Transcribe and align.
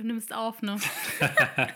Du 0.00 0.06
nimmst 0.06 0.34
auf, 0.34 0.62
ne? 0.62 0.78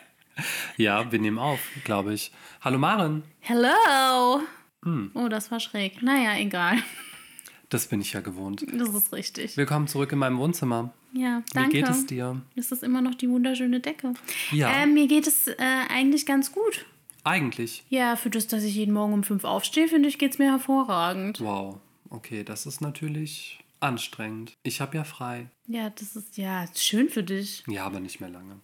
Ja, 0.78 1.12
wir 1.12 1.19
nehmen 1.19 1.38
auf, 1.38 1.60
glaube 1.84 2.15
ich. 2.15 2.32
Hallo 2.62 2.78
Maren. 2.78 3.23
Hello! 3.40 4.40
Hm. 4.82 5.11
Oh, 5.12 5.29
das 5.29 5.50
war 5.50 5.61
schräg. 5.61 6.03
Naja, 6.03 6.39
egal. 6.39 6.79
Das 7.69 7.87
bin 7.87 8.01
ich 8.01 8.15
ja 8.15 8.23
gewohnt. 8.23 8.65
Das 8.73 8.95
ist 8.95 9.13
richtig. 9.13 9.59
Willkommen 9.59 9.89
zurück 9.89 10.11
in 10.13 10.19
meinem 10.21 10.39
Wohnzimmer. 10.39 10.95
Ja, 11.13 11.43
danke. 11.53 11.77
Wie 11.77 11.81
geht 11.83 11.91
es 11.91 12.07
dir? 12.07 12.41
Das 12.57 12.73
ist 12.73 12.83
immer 12.83 13.03
noch 13.03 13.15
die 13.15 13.29
wunderschöne 13.29 13.81
Decke. 13.81 14.15
Ja. 14.53 14.72
Äh, 14.72 14.87
mir 14.87 15.06
geht 15.06 15.27
es 15.27 15.47
äh, 15.49 15.56
eigentlich 15.91 16.25
ganz 16.25 16.50
gut. 16.50 16.86
Eigentlich. 17.25 17.84
Ja, 17.91 18.16
für 18.16 18.30
das, 18.30 18.46
dass 18.46 18.64
ich 18.64 18.75
jeden 18.75 18.95
Morgen 18.95 19.12
um 19.12 19.22
fünf 19.22 19.45
aufstehe, 19.45 19.86
finde 19.86 20.09
ich, 20.09 20.18
geht 20.18 20.32
es 20.32 20.38
mir 20.38 20.50
hervorragend. 20.50 21.43
Wow. 21.43 21.79
Okay, 22.09 22.43
das 22.43 22.64
ist 22.64 22.80
natürlich 22.80 23.63
anstrengend. 23.84 24.56
Ich 24.62 24.80
habe 24.80 24.96
ja 24.96 25.04
frei. 25.04 25.48
Ja, 25.66 25.90
das 25.90 26.16
ist 26.16 26.36
ja 26.36 26.66
schön 26.74 27.08
für 27.08 27.22
dich. 27.22 27.62
Ja, 27.68 27.84
aber 27.84 28.00
nicht 28.00 28.20
mehr 28.20 28.30
lange. 28.30 28.60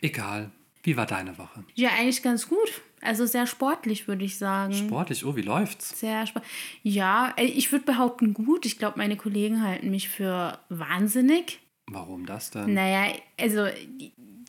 Egal. 0.00 0.50
Wie 0.82 0.96
war 0.96 1.06
deine 1.06 1.38
Woche? 1.38 1.64
Ja, 1.74 1.90
eigentlich 1.90 2.22
ganz 2.22 2.48
gut. 2.48 2.82
Also 3.00 3.24
sehr 3.26 3.46
sportlich, 3.46 4.08
würde 4.08 4.24
ich 4.24 4.38
sagen. 4.38 4.74
Sportlich? 4.74 5.24
Oh, 5.24 5.36
wie 5.36 5.42
läuft's? 5.42 5.98
Sehr 6.00 6.26
spannend. 6.26 6.48
Ja, 6.82 7.32
äh, 7.36 7.44
ich 7.44 7.70
würde 7.70 7.84
behaupten, 7.84 8.34
gut. 8.34 8.66
Ich 8.66 8.78
glaube, 8.78 8.98
meine 8.98 9.16
Kollegen 9.16 9.62
halten 9.62 9.90
mich 9.90 10.08
für 10.08 10.58
wahnsinnig. 10.68 11.60
Warum 11.86 12.26
das 12.26 12.50
denn? 12.50 12.74
Naja, 12.74 13.12
also 13.38 13.66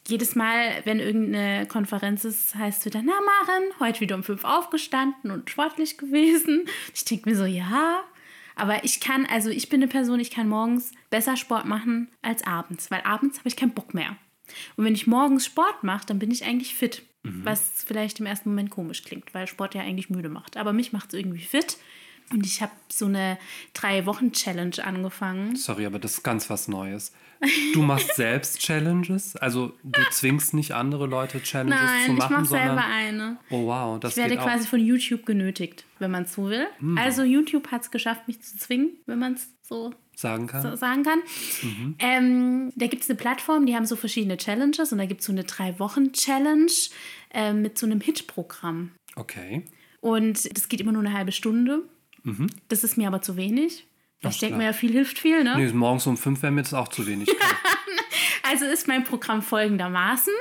jedes 0.08 0.36
Mal, 0.36 0.82
wenn 0.86 1.00
irgendeine 1.00 1.66
Konferenz 1.68 2.26
ist, 2.26 2.56
heißt 2.56 2.80
es 2.80 2.86
wieder, 2.86 3.02
na 3.04 3.14
Maren, 3.14 3.64
heute 3.80 4.02
wieder 4.02 4.16
um 4.16 4.24
fünf 4.24 4.44
aufgestanden 4.44 5.32
und 5.32 5.50
sportlich 5.50 5.98
gewesen. 5.98 6.66
Ich 6.94 7.06
denke 7.06 7.30
mir 7.30 7.36
so, 7.36 7.46
ja. 7.46 8.04
Aber 8.56 8.84
ich 8.84 9.00
kann, 9.00 9.26
also 9.26 9.50
ich 9.50 9.70
bin 9.70 9.82
eine 9.82 9.90
Person, 9.90 10.20
ich 10.20 10.32
kann 10.32 10.48
morgens 10.48 10.92
besser 11.10 11.38
Sport 11.38 11.66
machen 11.66 12.10
als 12.22 12.46
abends, 12.46 12.92
weil 12.92 13.02
abends 13.02 13.40
habe 13.40 13.50
ich 13.50 13.56
keinen 13.56 13.74
Bock 13.74 13.94
mehr. 13.94 14.16
Und 14.76 14.86
wenn 14.86 14.94
ich 14.94 15.08
morgens 15.08 15.46
Sport 15.46 15.84
mache, 15.84 16.06
dann 16.06 16.20
bin 16.20 16.32
ich 16.32 16.44
eigentlich 16.44 16.76
fit. 16.76 17.04
Was 17.26 17.86
vielleicht 17.88 18.20
im 18.20 18.26
ersten 18.26 18.50
Moment 18.50 18.70
komisch 18.70 19.02
klingt, 19.04 19.34
weil 19.34 19.48
Sport 19.48 19.76
ja 19.76 19.82
eigentlich 19.82 20.10
müde 20.10 20.28
macht. 20.28 20.58
Aber 20.58 20.74
mich 20.74 20.92
macht 20.92 21.14
es 21.14 21.20
irgendwie 21.20 21.40
fit. 21.40 21.78
Und 22.32 22.46
ich 22.46 22.62
habe 22.62 22.72
so 22.90 23.06
eine 23.06 23.38
Drei-Wochen-Challenge 23.74 24.84
angefangen. 24.84 25.56
Sorry, 25.56 25.86
aber 25.86 26.00
das 26.00 26.16
ist 26.16 26.24
ganz 26.24 26.50
was 26.50 26.68
Neues. 26.68 27.12
Du 27.74 27.82
machst 27.82 28.14
selbst 28.16 28.60
Challenges? 28.60 29.36
Also 29.36 29.74
du 29.84 30.02
zwingst 30.12 30.54
nicht 30.54 30.72
andere 30.72 31.08
Leute 31.08 31.42
Challenges 31.42 31.80
zu 31.80 31.86
Nein, 31.86 32.12
ich 32.12 32.18
machen, 32.18 32.34
mache 32.34 32.46
sondern... 32.46 32.68
selber 32.68 32.86
eine. 32.86 33.38
Oh 33.50 33.68
wow, 33.68 34.00
das 34.00 34.12
Ich 34.12 34.18
werde 34.18 34.32
geht 34.32 34.40
auch. 34.40 34.46
Quasi 34.46 34.68
von 34.68 34.80
YouTube 34.80 35.26
genötigt, 35.26 35.86
wenn 36.00 36.12
man 36.12 36.24
es 36.24 36.34
so 36.34 36.50
will. 36.50 36.68
Also 36.96 37.24
YouTube 37.24 37.72
hat 37.72 37.84
es 37.84 37.92
geschafft, 37.92 38.28
mich 38.28 38.42
zu 38.42 38.58
zwingen, 38.58 38.98
wenn 39.06 39.20
man 39.20 39.34
es 39.34 39.48
so 39.62 39.94
sagen 40.16 40.48
kann. 40.48 40.62
so 40.62 40.76
sagen 40.76 41.04
kann. 41.04 41.20
Mhm. 41.62 41.96
Ähm, 42.00 42.74
da 42.76 42.88
gibt 42.88 43.04
es 43.04 43.10
eine 43.10 43.18
Plattform, 43.18 43.66
die 43.66 43.76
haben 43.76 43.86
so 43.86 43.96
verschiedene 43.96 44.38
Challenges 44.38 44.92
und 44.92 44.98
da 44.98 45.06
gibt 45.06 45.22
es 45.22 45.28
so 45.28 45.32
eine 45.32 45.44
Drei-Wochen-Challenge 45.44 46.72
ähm, 47.32 47.62
mit 47.62 47.78
so 47.78 47.86
einem 47.86 48.00
Hit-Programm. 48.00 48.92
Okay. 49.16 49.66
Und 50.02 50.56
das 50.56 50.68
geht 50.70 50.82
immer 50.82 50.92
nur 50.92 51.02
eine 51.02 51.14
halbe 51.14 51.32
Stunde. 51.32 51.84
Das 52.70 52.84
ist 52.84 52.98
mir 52.98 53.08
aber 53.08 53.22
zu 53.22 53.36
wenig. 53.38 53.86
Ach, 54.24 54.30
Ich 54.30 54.40
denke 54.40 54.56
Mhm. 54.56 54.60
mir 54.60 54.66
ja, 54.66 54.74
viel 54.74 54.92
hilft 54.92 55.20
viel, 55.20 55.44
ne? 55.44 55.56
Nee, 55.58 55.72
morgens 55.74 56.08
um 56.08 56.16
fünf 56.18 56.42
wäre 56.42 56.52
mir 56.54 56.62
das 56.64 56.74
auch 56.74 56.88
zu 56.88 57.06
wenig. 57.08 57.30
Also 58.46 58.66
ist 58.66 58.88
mein 58.90 59.04
Programm 59.06 59.42
folgendermaßen. 59.42 60.34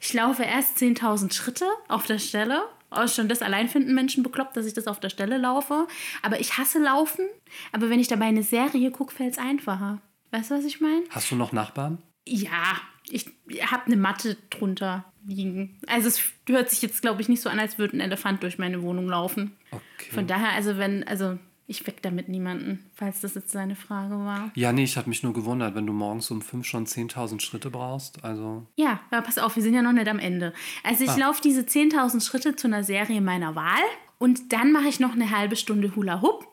Ich 0.00 0.12
laufe 0.12 0.42
erst 0.42 0.76
10.000 0.78 1.32
Schritte 1.32 1.64
auf 1.88 2.06
der 2.06 2.18
Stelle. 2.18 2.62
Oh, 2.90 3.08
schon 3.08 3.28
das 3.28 3.42
allein 3.42 3.68
finden 3.68 3.94
Menschen 3.94 4.22
bekloppt, 4.22 4.56
dass 4.56 4.66
ich 4.66 4.74
das 4.74 4.86
auf 4.86 5.00
der 5.00 5.08
Stelle 5.08 5.38
laufe. 5.38 5.88
Aber 6.22 6.38
ich 6.38 6.58
hasse 6.58 6.78
Laufen. 6.78 7.26
Aber 7.72 7.88
wenn 7.90 7.98
ich 7.98 8.08
dabei 8.08 8.26
eine 8.26 8.42
Serie 8.42 8.90
gucke, 8.90 9.12
fällt 9.14 9.32
es 9.32 9.38
einfacher. 9.38 10.00
Weißt 10.30 10.50
du, 10.50 10.54
was 10.56 10.64
ich 10.64 10.80
meine? 10.80 11.02
Hast 11.10 11.30
du 11.30 11.34
noch 11.34 11.52
Nachbarn? 11.52 11.98
Ja, 12.28 12.76
ich 13.10 13.26
habe 13.62 13.86
eine 13.86 13.96
Matte 13.96 14.36
drunter 14.50 15.04
liegen. 15.26 15.80
Also 15.88 16.08
es 16.08 16.22
hört 16.46 16.70
sich 16.70 16.82
jetzt, 16.82 17.00
glaube 17.02 17.22
ich, 17.22 17.28
nicht 17.28 17.40
so 17.42 17.48
an, 17.48 17.58
als 17.58 17.78
würde 17.78 17.96
ein 17.96 18.00
Elefant 18.00 18.42
durch 18.42 18.58
meine 18.58 18.82
Wohnung 18.82 19.08
laufen. 19.08 19.56
Okay. 19.70 19.82
Von 20.12 20.26
daher, 20.26 20.50
also 20.52 20.76
wenn, 20.78 21.04
also 21.06 21.38
ich 21.68 21.84
weck 21.86 22.00
damit 22.02 22.28
niemanden, 22.28 22.84
falls 22.94 23.20
das 23.22 23.34
jetzt 23.34 23.50
seine 23.50 23.74
Frage 23.74 24.14
war. 24.14 24.52
Ja, 24.54 24.72
nee, 24.72 24.84
ich 24.84 24.96
habe 24.96 25.08
mich 25.08 25.24
nur 25.24 25.32
gewundert, 25.32 25.74
wenn 25.74 25.84
du 25.86 25.92
morgens 25.92 26.30
um 26.30 26.40
fünf 26.40 26.64
schon 26.66 26.86
10.000 26.86 27.40
Schritte 27.40 27.70
brauchst. 27.70 28.22
Also, 28.24 28.66
Ja, 28.76 29.00
aber 29.10 29.22
pass 29.22 29.38
auf, 29.38 29.56
wir 29.56 29.62
sind 29.64 29.74
ja 29.74 29.82
noch 29.82 29.92
nicht 29.92 30.06
am 30.08 30.20
Ende. 30.20 30.52
Also 30.84 31.02
ich 31.04 31.10
Ah. 31.10 31.16
laufe 31.16 31.42
diese 31.42 31.62
10.000 31.66 32.20
Schritte 32.24 32.54
zu 32.54 32.68
einer 32.68 32.84
Serie 32.84 33.20
meiner 33.20 33.56
Wahl 33.56 33.82
und 34.18 34.52
dann 34.52 34.70
mache 34.70 34.86
ich 34.88 35.00
noch 35.00 35.12
eine 35.14 35.30
halbe 35.36 35.56
Stunde 35.56 35.96
Hula 35.96 36.22
Hoop 36.22 36.46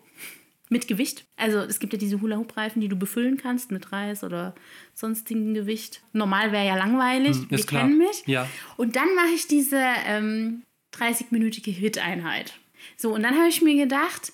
mit 0.70 0.88
Gewicht. 0.88 1.25
Also 1.38 1.60
es 1.60 1.78
gibt 1.78 1.94
ja 1.94 2.00
diese 2.00 2.20
Hula 2.20 2.38
Hoop 2.38 2.58
Reifen, 2.58 2.81
die 2.81 2.88
du 2.88 2.96
befüllen 2.96 3.38
kannst 3.38 3.70
mit 3.70 3.92
Reis 3.92 4.24
oder 4.24 4.56
sonstigen 4.96 5.54
Gewicht. 5.54 6.02
Normal 6.14 6.52
wäre 6.52 6.66
ja 6.66 6.75
langweilig, 6.75 7.38
Hm, 7.38 7.52
wir 7.52 7.64
klar. 7.64 7.84
kennen 7.84 8.00
mich. 8.00 8.24
Ja. 8.25 8.50
Und 8.78 8.96
dann 8.96 9.14
mache 9.14 9.36
ich 9.36 9.48
diese 9.48 9.80
ähm, 10.08 10.64
30-minütige 10.98 11.70
Hit-Einheit. 11.72 12.56
So, 12.98 13.14
und 13.14 13.24
dann 13.24 13.36
habe 13.36 13.50
ich 13.50 13.62
mir 13.62 13.76
gedacht, 13.76 14.34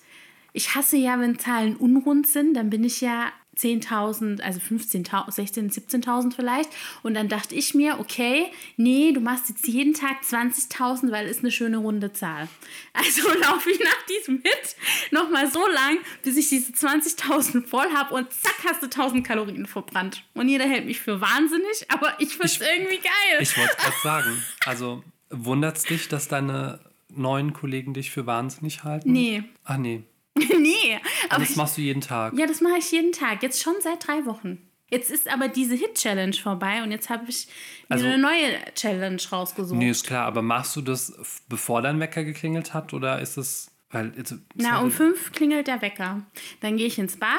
ich 0.52 0.74
hasse 0.74 0.96
ja, 0.96 1.18
wenn 1.20 1.38
Zahlen 1.38 1.76
unrund 1.76 2.26
sind, 2.26 2.54
dann 2.54 2.70
bin 2.70 2.84
ich 2.84 3.00
ja 3.00 3.32
10.000, 3.60 4.40
also 4.40 4.60
15.000, 4.60 5.28
16.000, 5.28 6.04
17.000 6.04 6.34
vielleicht. 6.34 6.70
Und 7.02 7.14
dann 7.14 7.28
dachte 7.28 7.54
ich 7.54 7.74
mir, 7.74 7.98
okay, 8.00 8.46
nee, 8.76 9.12
du 9.12 9.20
machst 9.20 9.48
jetzt 9.48 9.66
jeden 9.66 9.94
Tag 9.94 10.22
20.000, 10.22 11.10
weil 11.10 11.26
ist 11.26 11.40
eine 11.40 11.50
schöne 11.50 11.78
runde 11.78 12.12
Zahl. 12.12 12.48
Also 12.92 13.28
laufe 13.40 13.70
ich 13.70 13.80
nach 13.80 14.06
diesem 14.06 14.36
Hit 14.42 14.76
nochmal 15.10 15.50
so 15.50 15.66
lang, 15.66 15.98
bis 16.22 16.36
ich 16.36 16.48
diese 16.48 16.72
20.000 16.72 17.66
voll 17.66 17.90
habe 17.94 18.14
und 18.14 18.32
zack, 18.32 18.56
hast 18.66 18.82
du 18.82 18.86
1.000 18.86 19.22
Kalorien 19.22 19.66
verbrannt. 19.66 20.24
Und 20.34 20.48
jeder 20.48 20.64
hält 20.64 20.86
mich 20.86 21.00
für 21.00 21.20
wahnsinnig, 21.20 21.86
aber 21.88 22.14
ich 22.18 22.30
finde 22.30 22.46
es 22.46 22.60
irgendwie 22.60 22.98
geil. 22.98 23.40
ich 23.40 23.56
wollte 23.56 23.76
gerade 23.76 23.96
sagen, 24.02 24.42
also 24.64 25.04
wundert 25.30 25.76
es 25.76 25.84
dich, 25.84 26.08
dass 26.08 26.28
deine 26.28 26.80
neuen 27.14 27.52
Kollegen 27.52 27.94
dich 27.94 28.10
für 28.10 28.26
wahnsinnig 28.26 28.84
halten? 28.84 29.12
Nee. 29.12 29.42
Ach 29.64 29.76
nee. 29.76 30.02
nee, 30.36 30.98
aber 31.28 31.40
Das 31.40 31.50
ich, 31.50 31.56
machst 31.56 31.76
du 31.76 31.80
jeden 31.82 32.00
Tag. 32.00 32.34
ja, 32.38 32.46
das 32.46 32.60
mache 32.60 32.78
ich 32.78 32.90
jeden 32.92 33.12
Tag. 33.12 33.42
Jetzt 33.42 33.62
schon 33.62 33.74
seit 33.80 34.06
drei 34.06 34.24
Wochen. 34.26 34.58
Jetzt 34.88 35.10
ist 35.10 35.28
aber 35.32 35.48
diese 35.48 35.74
Hit-Challenge 35.76 36.32
vorbei 36.34 36.82
und 36.82 36.90
jetzt 36.90 37.10
habe 37.10 37.24
ich 37.28 37.46
mir 37.88 37.94
Also- 37.94 38.06
eine 38.06 38.18
neue 38.18 38.58
Challenge 38.74 39.20
rausgesucht. 39.30 39.78
Nee, 39.78 39.90
ist 39.90 40.06
klar, 40.06 40.26
aber 40.26 40.42
machst 40.42 40.74
du 40.76 40.82
das, 40.82 41.12
bevor 41.48 41.82
dein 41.82 42.00
Wecker 42.00 42.24
geklingelt 42.24 42.74
hat 42.74 42.92
oder 42.92 43.20
ist 43.20 43.36
es. 43.36 43.70
Weil, 43.92 44.12
jetzt, 44.16 44.34
Na, 44.54 44.70
sorry. 44.74 44.84
um 44.84 44.90
fünf 44.92 45.32
klingelt 45.32 45.66
der 45.66 45.82
Wecker. 45.82 46.22
Dann 46.60 46.76
gehe 46.76 46.86
ich 46.86 46.98
ins 46.98 47.16
Bad 47.16 47.38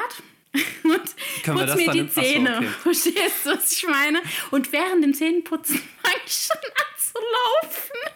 und 0.84 1.00
Können 1.44 1.58
putze 1.58 1.66
das 1.66 1.76
mir 1.76 1.90
die 1.92 2.08
Zähne. 2.08 2.56
okay. 2.58 2.66
Verstehst 2.82 3.44
du, 3.46 3.50
was 3.50 3.72
ich 3.72 3.86
meine? 3.88 4.20
Und 4.50 4.70
während 4.72 5.02
dem 5.02 5.14
Zähneputzen 5.14 5.76
fange 6.02 6.16
ich 6.26 6.32
schon 6.32 6.56
an 6.56 6.98
zu 6.98 7.18
laufen. 7.62 8.12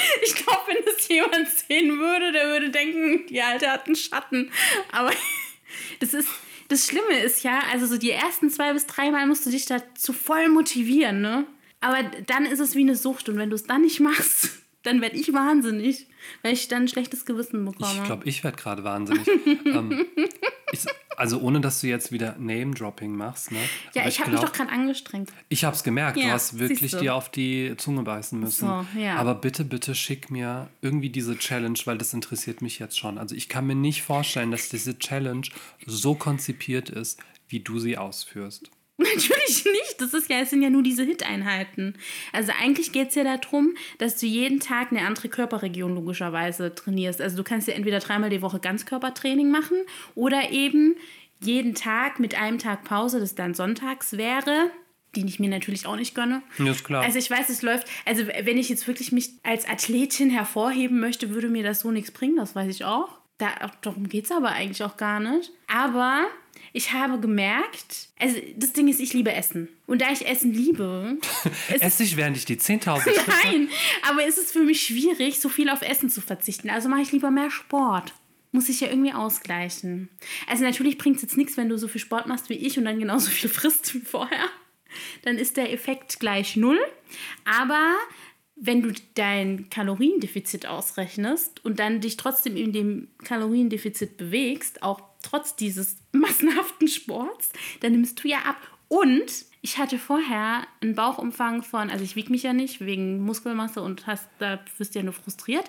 Ich 0.22 0.34
glaube, 0.34 0.60
wenn 0.66 0.84
das 0.84 1.08
jemand 1.08 1.48
sehen 1.48 1.98
würde, 1.98 2.32
der 2.32 2.46
würde 2.48 2.70
denken, 2.70 3.26
die 3.26 3.40
Alte 3.40 3.70
hat 3.70 3.86
einen 3.86 3.96
Schatten. 3.96 4.52
Aber 4.92 5.12
das 6.00 6.14
ist. 6.14 6.28
Das 6.68 6.86
Schlimme 6.86 7.18
ist 7.24 7.42
ja, 7.42 7.64
also 7.72 7.84
so 7.84 7.98
die 7.98 8.12
ersten 8.12 8.48
zwei 8.48 8.72
bis 8.72 8.86
drei 8.86 9.10
Mal 9.10 9.26
musst 9.26 9.44
du 9.44 9.50
dich 9.50 9.66
dazu 9.66 10.12
voll 10.12 10.48
motivieren, 10.48 11.20
ne? 11.20 11.44
Aber 11.80 12.04
dann 12.28 12.46
ist 12.46 12.60
es 12.60 12.76
wie 12.76 12.82
eine 12.82 12.94
Sucht 12.94 13.28
und 13.28 13.38
wenn 13.38 13.50
du 13.50 13.56
es 13.56 13.64
dann 13.64 13.82
nicht 13.82 13.98
machst, 13.98 14.59
dann 14.82 15.00
werde 15.02 15.16
ich 15.16 15.32
wahnsinnig, 15.32 16.06
weil 16.42 16.54
ich 16.54 16.68
dann 16.68 16.82
ein 16.84 16.88
schlechtes 16.88 17.26
Gewissen 17.26 17.64
bekomme. 17.64 17.92
Ich 17.92 18.04
glaube, 18.04 18.24
ich 18.26 18.42
werde 18.44 18.56
gerade 18.56 18.82
wahnsinnig. 18.84 19.26
ähm, 19.66 20.06
ich, 20.72 20.80
also 21.16 21.38
ohne, 21.40 21.60
dass 21.60 21.82
du 21.82 21.86
jetzt 21.86 22.12
wieder 22.12 22.36
Name-Dropping 22.38 23.14
machst. 23.14 23.52
Ne? 23.52 23.58
ja, 23.94 24.02
Aber 24.02 24.08
ich 24.08 24.20
habe 24.20 24.30
mich 24.30 24.40
doch 24.40 24.52
gerade 24.52 24.70
angestrengt. 24.70 25.30
Ich 25.50 25.64
habe 25.64 25.76
es 25.76 25.82
gemerkt, 25.82 26.16
du 26.16 26.22
Ja, 26.22 26.30
hast 26.30 26.58
wirklich 26.58 26.92
du. 26.92 27.00
dir 27.00 27.14
auf 27.14 27.28
die 27.28 27.74
Zunge 27.76 28.02
beißen 28.04 28.40
müssen. 28.40 28.66
So, 28.66 28.86
ja. 28.98 29.16
Aber 29.16 29.34
bitte, 29.34 29.64
bitte 29.64 29.94
schick 29.94 30.30
mir 30.30 30.70
irgendwie 30.80 31.10
diese 31.10 31.36
Challenge, 31.36 31.78
weil 31.84 31.98
das 31.98 32.14
interessiert 32.14 32.62
mich 32.62 32.78
jetzt 32.78 32.98
schon. 32.98 33.18
Also 33.18 33.34
ich 33.34 33.50
kann 33.50 33.66
mir 33.66 33.74
nicht 33.74 34.02
vorstellen, 34.02 34.50
dass 34.50 34.70
diese 34.70 34.98
Challenge 34.98 35.46
so 35.84 36.14
konzipiert 36.14 36.88
ist, 36.88 37.20
wie 37.48 37.60
du 37.60 37.78
sie 37.78 37.98
ausführst. 37.98 38.70
Natürlich 39.14 39.64
nicht. 39.64 39.96
Das 39.98 40.12
ist 40.12 40.28
ja, 40.28 40.40
es 40.40 40.50
sind 40.50 40.60
ja 40.60 40.68
nur 40.68 40.82
diese 40.82 41.04
Hit-Einheiten. 41.04 41.94
Also 42.32 42.52
eigentlich 42.60 42.92
geht 42.92 43.08
es 43.08 43.14
ja 43.14 43.24
darum, 43.24 43.74
dass 43.96 44.18
du 44.18 44.26
jeden 44.26 44.60
Tag 44.60 44.92
eine 44.92 45.06
andere 45.06 45.28
Körperregion 45.28 45.94
logischerweise 45.94 46.74
trainierst. 46.74 47.20
Also 47.20 47.38
du 47.38 47.42
kannst 47.42 47.66
ja 47.66 47.74
entweder 47.74 48.00
dreimal 48.00 48.28
die 48.28 48.42
Woche 48.42 48.60
Ganzkörpertraining 48.60 49.50
machen 49.50 49.78
oder 50.14 50.50
eben 50.50 50.96
jeden 51.42 51.74
Tag 51.74 52.20
mit 52.20 52.34
einem 52.34 52.58
Tag 52.58 52.84
Pause, 52.84 53.20
das 53.20 53.34
dann 53.34 53.54
sonntags 53.54 54.18
wäre, 54.18 54.70
den 55.16 55.26
ich 55.26 55.40
mir 55.40 55.48
natürlich 55.48 55.86
auch 55.86 55.96
nicht 55.96 56.14
gönne. 56.14 56.42
Ja, 56.58 56.70
ist 56.70 56.84
klar. 56.84 57.02
Also 57.02 57.18
ich 57.18 57.30
weiß, 57.30 57.48
es 57.48 57.62
läuft, 57.62 57.86
also 58.04 58.26
wenn 58.26 58.58
ich 58.58 58.68
jetzt 58.68 58.86
wirklich 58.86 59.12
mich 59.12 59.30
als 59.42 59.66
Athletin 59.66 60.28
hervorheben 60.28 61.00
möchte, 61.00 61.30
würde 61.30 61.48
mir 61.48 61.62
das 61.62 61.80
so 61.80 61.90
nichts 61.90 62.10
bringen, 62.10 62.36
das 62.36 62.54
weiß 62.54 62.68
ich 62.68 62.84
auch. 62.84 63.18
Da, 63.38 63.48
darum 63.80 64.10
geht 64.10 64.26
es 64.26 64.32
aber 64.32 64.50
eigentlich 64.50 64.84
auch 64.84 64.98
gar 64.98 65.18
nicht. 65.18 65.50
Aber 65.66 66.26
ich 66.72 66.92
habe 66.92 67.18
gemerkt, 67.18 68.08
also 68.18 68.36
das 68.56 68.72
Ding 68.72 68.88
ist, 68.88 69.00
ich 69.00 69.12
liebe 69.12 69.32
Essen. 69.32 69.68
Und 69.86 70.02
da 70.02 70.10
ich 70.12 70.26
Essen 70.26 70.52
liebe, 70.52 71.18
ist 71.74 71.82
Ess 71.82 71.96
dich 71.96 72.16
während 72.16 72.36
ich 72.36 72.44
die 72.44 72.56
10.000 72.56 73.00
Schritte... 73.02 73.22
Nein, 73.44 73.68
aber 74.08 74.26
es 74.26 74.38
ist 74.38 74.52
für 74.52 74.62
mich 74.62 74.82
schwierig, 74.82 75.40
so 75.40 75.48
viel 75.48 75.68
auf 75.68 75.82
Essen 75.82 76.10
zu 76.10 76.20
verzichten. 76.20 76.70
Also 76.70 76.88
mache 76.88 77.02
ich 77.02 77.12
lieber 77.12 77.30
mehr 77.30 77.50
Sport. 77.50 78.14
Muss 78.52 78.68
ich 78.68 78.80
ja 78.80 78.88
irgendwie 78.88 79.12
ausgleichen. 79.12 80.08
Also 80.48 80.64
natürlich 80.64 80.98
bringt 80.98 81.16
es 81.16 81.22
jetzt 81.22 81.36
nichts, 81.36 81.56
wenn 81.56 81.68
du 81.68 81.78
so 81.78 81.88
viel 81.88 82.00
Sport 82.00 82.26
machst 82.26 82.48
wie 82.48 82.54
ich 82.54 82.78
und 82.78 82.84
dann 82.84 82.98
genauso 82.98 83.30
viel 83.30 83.50
frisst 83.50 83.94
wie 83.94 84.00
vorher. 84.00 84.46
dann 85.22 85.38
ist 85.38 85.56
der 85.56 85.72
Effekt 85.72 86.20
gleich 86.20 86.56
null. 86.56 86.78
Aber 87.44 87.96
wenn 88.56 88.82
du 88.82 88.92
dein 89.14 89.70
Kaloriendefizit 89.70 90.66
ausrechnest 90.66 91.64
und 91.64 91.78
dann 91.78 92.00
dich 92.00 92.16
trotzdem 92.16 92.56
in 92.56 92.72
dem 92.72 93.08
Kaloriendefizit 93.24 94.16
bewegst, 94.16 94.82
auch 94.82 95.09
trotz 95.22 95.56
dieses 95.56 95.96
massenhaften 96.12 96.88
Sports, 96.88 97.50
dann 97.80 97.92
nimmst 97.92 98.22
du 98.22 98.28
ja 98.28 98.38
ab. 98.38 98.56
Und 98.88 99.26
ich 99.62 99.78
hatte 99.78 99.98
vorher 99.98 100.66
einen 100.80 100.94
Bauchumfang 100.96 101.62
von, 101.62 101.90
also 101.90 102.02
ich 102.02 102.16
wiege 102.16 102.30
mich 102.32 102.42
ja 102.42 102.52
nicht 102.52 102.80
wegen 102.80 103.20
Muskelmasse 103.20 103.82
und 103.82 104.06
hast, 104.06 104.26
da 104.40 104.58
wirst 104.78 104.94
du 104.94 104.98
ja 104.98 105.04
nur 105.04 105.12
frustriert. 105.14 105.64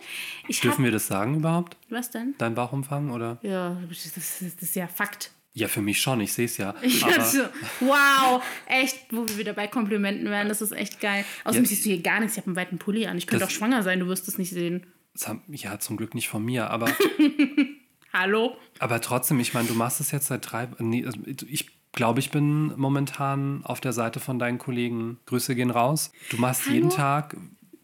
Ich 0.47 0.59
Dürfen 0.61 0.79
hab, 0.79 0.85
wir 0.85 0.91
das 0.91 1.07
sagen 1.07 1.35
überhaupt? 1.35 1.77
Was 1.89 2.09
denn? 2.09 2.33
Dein 2.39 2.55
Bauchumfang 2.55 3.11
oder? 3.11 3.37
Ja, 3.43 3.77
das 3.89 4.05
ist, 4.05 4.17
das 4.17 4.41
ist 4.41 4.75
ja 4.75 4.87
Fakt. 4.87 5.31
Ja, 5.53 5.67
für 5.67 5.81
mich 5.81 5.99
schon, 6.01 6.21
ich 6.21 6.31
sehe 6.31 6.45
es 6.45 6.55
ja. 6.57 6.73
Ich 6.81 7.03
Aber, 7.03 7.21
so, 7.25 7.43
wow, 7.81 8.41
echt, 8.67 8.97
wo 9.11 9.27
wir 9.27 9.37
wieder 9.37 9.51
bei 9.53 9.67
Komplimenten 9.67 10.29
wären, 10.29 10.47
das 10.47 10.61
ist 10.61 10.71
echt 10.71 11.01
geil. 11.01 11.25
Außerdem 11.43 11.65
Ja. 11.65 11.69
siehst 11.69 11.85
du 11.85 11.89
hier 11.89 12.01
gar 12.01 12.21
nichts, 12.21 12.35
ich 12.35 12.37
habe 12.37 12.47
einen 12.47 12.55
weiten 12.55 12.77
Pulli 12.79 13.05
an. 13.05 13.17
Ich 13.17 13.27
könnte 13.27 13.45
auch 13.45 13.49
schwanger 13.49 13.83
sein, 13.83 13.99
du 13.99 14.07
wirst 14.07 14.27
es 14.29 14.37
nicht 14.37 14.51
sehen. 14.51 14.87
das 15.13 15.27
haben- 15.27 15.43
ja, 15.49 15.77
zum 15.77 15.97
Glück 15.97 16.15
nicht 16.15 16.29
von 16.29 16.43
mir, 16.43 16.69
aber, 16.71 16.87
Hallo? 18.13 18.55
aber 18.79 18.99
trotzdem, 19.01 19.39
ich 19.39 19.53
meine, 19.53 19.67
du 19.67 19.73
machst 19.73 19.99
es 20.01 20.11
jetzt 20.11 20.27
seit 20.27 20.51
drei, 20.51 20.67
nee, 20.79 21.05
also 21.05 21.19
ich 21.47 21.67
glaube, 21.93 22.19
ich 22.19 22.31
bin 22.31 22.73
momentan 22.77 23.61
auf 23.63 23.81
der 23.81 23.93
Seite 23.93 24.19
von 24.19 24.39
deinen 24.39 24.57
Kollegen. 24.57 25.19
Grüße 25.25 25.55
gehen 25.55 25.71
raus. 25.71 26.11
Du 26.29 26.37
machst 26.37 26.65
Hallo? 26.65 26.75
jeden 26.75 26.89
Tag 26.89 27.35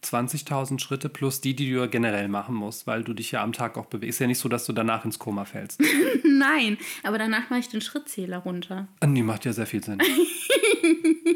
20.000 0.03 0.79
Schritte 0.79 1.09
plus 1.09 1.41
die, 1.41 1.55
die 1.55 1.71
du 1.71 1.87
generell 1.89 2.27
machen 2.27 2.55
musst, 2.55 2.87
weil 2.87 3.03
du 3.03 3.13
dich 3.13 3.31
ja 3.31 3.43
am 3.43 3.51
Tag 3.53 3.77
auch 3.77 3.87
bewegst. 3.87 4.15
Ist 4.15 4.19
ja 4.19 4.27
nicht 4.27 4.39
so, 4.39 4.47
dass 4.47 4.65
du 4.65 4.73
danach 4.73 5.03
ins 5.05 5.19
Koma 5.19 5.45
fällst. 5.45 5.81
Nein, 6.23 6.77
aber 7.03 7.17
danach 7.17 7.49
mache 7.49 7.59
ich 7.59 7.69
den 7.69 7.81
Schrittzähler 7.81 8.37
runter. 8.39 8.87
Nee, 9.05 9.23
macht 9.23 9.45
ja 9.45 9.53
sehr 9.53 9.65
viel 9.65 9.83
Sinn. 9.83 9.99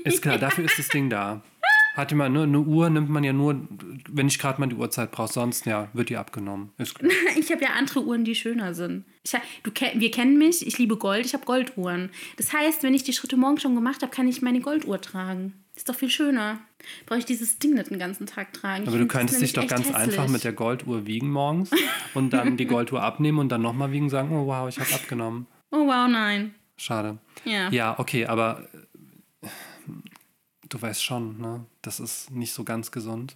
ist 0.04 0.22
klar, 0.22 0.38
dafür 0.38 0.66
ist 0.66 0.80
das 0.80 0.88
Ding 0.88 1.10
da. 1.10 1.42
Hat 1.94 2.12
immer 2.12 2.30
ne, 2.30 2.44
eine 2.44 2.60
Uhr 2.60 2.90
nimmt 2.90 3.10
man 3.10 3.24
ja 3.24 3.34
nur, 3.34 3.68
wenn 4.10 4.28
ich 4.28 4.40
gerade 4.40 4.62
mal 4.62 4.68
die 4.68 4.76
Uhrzeit 4.76 5.12
brauche, 5.12 5.32
sonst 5.32 5.66
ja, 5.66 5.90
wird 5.94 6.10
die 6.10 6.18
abgenommen. 6.18 6.72
Ich 7.38 7.52
habe 7.52 7.64
ja 7.64 7.72
andere 7.78 8.04
Uhren, 8.04 8.24
die 8.24 8.36
schöner 8.36 8.74
sind. 8.74 9.06
Ich, 9.24 9.32
du, 9.64 9.72
wir 9.72 10.12
kennen 10.12 10.38
mich, 10.38 10.66
ich 10.66 10.78
liebe 10.78 10.98
Gold, 10.98 11.26
ich 11.26 11.34
habe 11.34 11.46
Golduhren. 11.46 12.10
Das 12.38 12.54
heißt, 12.54 12.84
wenn 12.84 12.94
ich 12.94 13.04
die 13.04 13.14
Schritte 13.14 13.36
morgen 13.36 13.60
schon 13.60 13.76
gemacht 13.76 14.02
habe, 14.02 14.12
kann 14.12 14.28
ich 14.28 14.42
meine 14.42 14.62
Golduhr 14.62 15.02
tragen. 15.02 15.54
Ist 15.76 15.90
doch 15.90 15.96
viel 15.96 16.10
schöner. 16.10 16.60
Brauche 17.06 17.20
ich 17.20 17.26
dieses 17.26 17.60
Ding 17.60 17.74
nicht 17.74 17.90
den 17.90 18.00
ganzen 18.00 18.26
Tag 18.26 18.54
tragen. 18.54 18.84
Ich 18.84 18.90
Aber 18.90 18.98
du 18.98 19.04
find 19.04 19.14
das 19.14 19.20
könntest 19.20 19.42
dich 19.42 19.54
doch 19.54 19.68
ganz 19.68 19.88
echt 19.88 19.96
einfach 19.96 20.14
hässlich. 20.24 20.32
mit 20.32 20.44
der 20.44 20.54
Golduhr 20.54 21.06
wiegen 21.06 21.32
morgens 21.32 21.72
und 22.14 22.32
dann 22.32 22.58
die 22.58 22.66
Golduhr 22.66 23.02
abnehmen 23.02 23.40
und 23.40 23.50
dann 23.50 23.62
nochmal 23.62 23.92
wiegen 23.92 24.06
und 24.06 24.10
sagen, 24.10 24.32
oh 24.32 24.46
wow, 24.48 24.70
ich 24.70 24.80
habe 24.80 24.94
abgenommen. 24.94 25.48
Oh 25.72 25.88
wow, 25.88 26.08
nein. 26.08 26.54
Schade. 26.78 27.18
Ja. 27.46 27.70
Ja, 27.70 28.00
okay, 28.00 28.26
aber 28.26 28.68
du 30.74 30.82
weißt 30.82 31.04
schon, 31.04 31.40
ne? 31.40 31.66
Das 31.82 32.00
ist 32.00 32.32
nicht 32.32 32.54
so 32.54 32.64
ganz 32.64 32.92
gesund. 32.92 33.36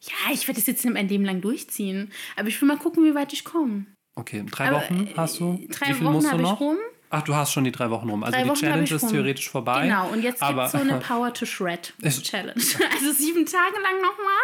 Ja, 0.00 0.32
ich 0.32 0.46
werde 0.46 0.60
das 0.60 0.66
jetzt 0.66 0.84
mein 0.84 1.08
Leben 1.08 1.24
lang 1.24 1.40
durchziehen. 1.40 2.12
Aber 2.36 2.48
ich 2.48 2.60
will 2.60 2.68
mal 2.68 2.76
gucken, 2.78 3.04
wie 3.04 3.14
weit 3.14 3.32
ich 3.32 3.44
komme. 3.44 3.86
Okay, 4.16 4.44
drei 4.48 4.68
Aber, 4.68 4.76
Wochen 4.76 5.08
hast 5.16 5.40
du? 5.40 5.58
Drei 5.70 5.88
Wie 5.88 5.94
viel 5.94 6.04
Wochen 6.06 6.12
musst 6.14 6.32
du 6.32 6.38
noch? 6.38 6.60
rum. 6.60 6.76
Ach, 7.10 7.22
du 7.22 7.34
hast 7.34 7.52
schon 7.52 7.64
die 7.64 7.72
drei 7.72 7.90
Wochen 7.90 8.08
rum. 8.08 8.22
Also 8.22 8.36
Drei 8.36 8.42
die 8.44 8.48
Wochen 8.50 8.58
Challenge 8.58 8.90
ist 8.90 9.02
rum. 9.02 9.10
theoretisch 9.10 9.48
vorbei. 9.48 9.84
Genau, 9.84 10.08
und 10.08 10.22
jetzt 10.22 10.40
gibt 10.40 10.58
es 10.58 10.72
so 10.72 10.78
eine 10.78 10.98
Power 10.98 11.32
to 11.32 11.46
Shred 11.46 11.92
Challenge. 12.02 12.54
Also 12.54 13.12
sieben 13.12 13.46
Tage 13.46 13.76
lang 13.82 13.96
nochmal. 14.02 14.42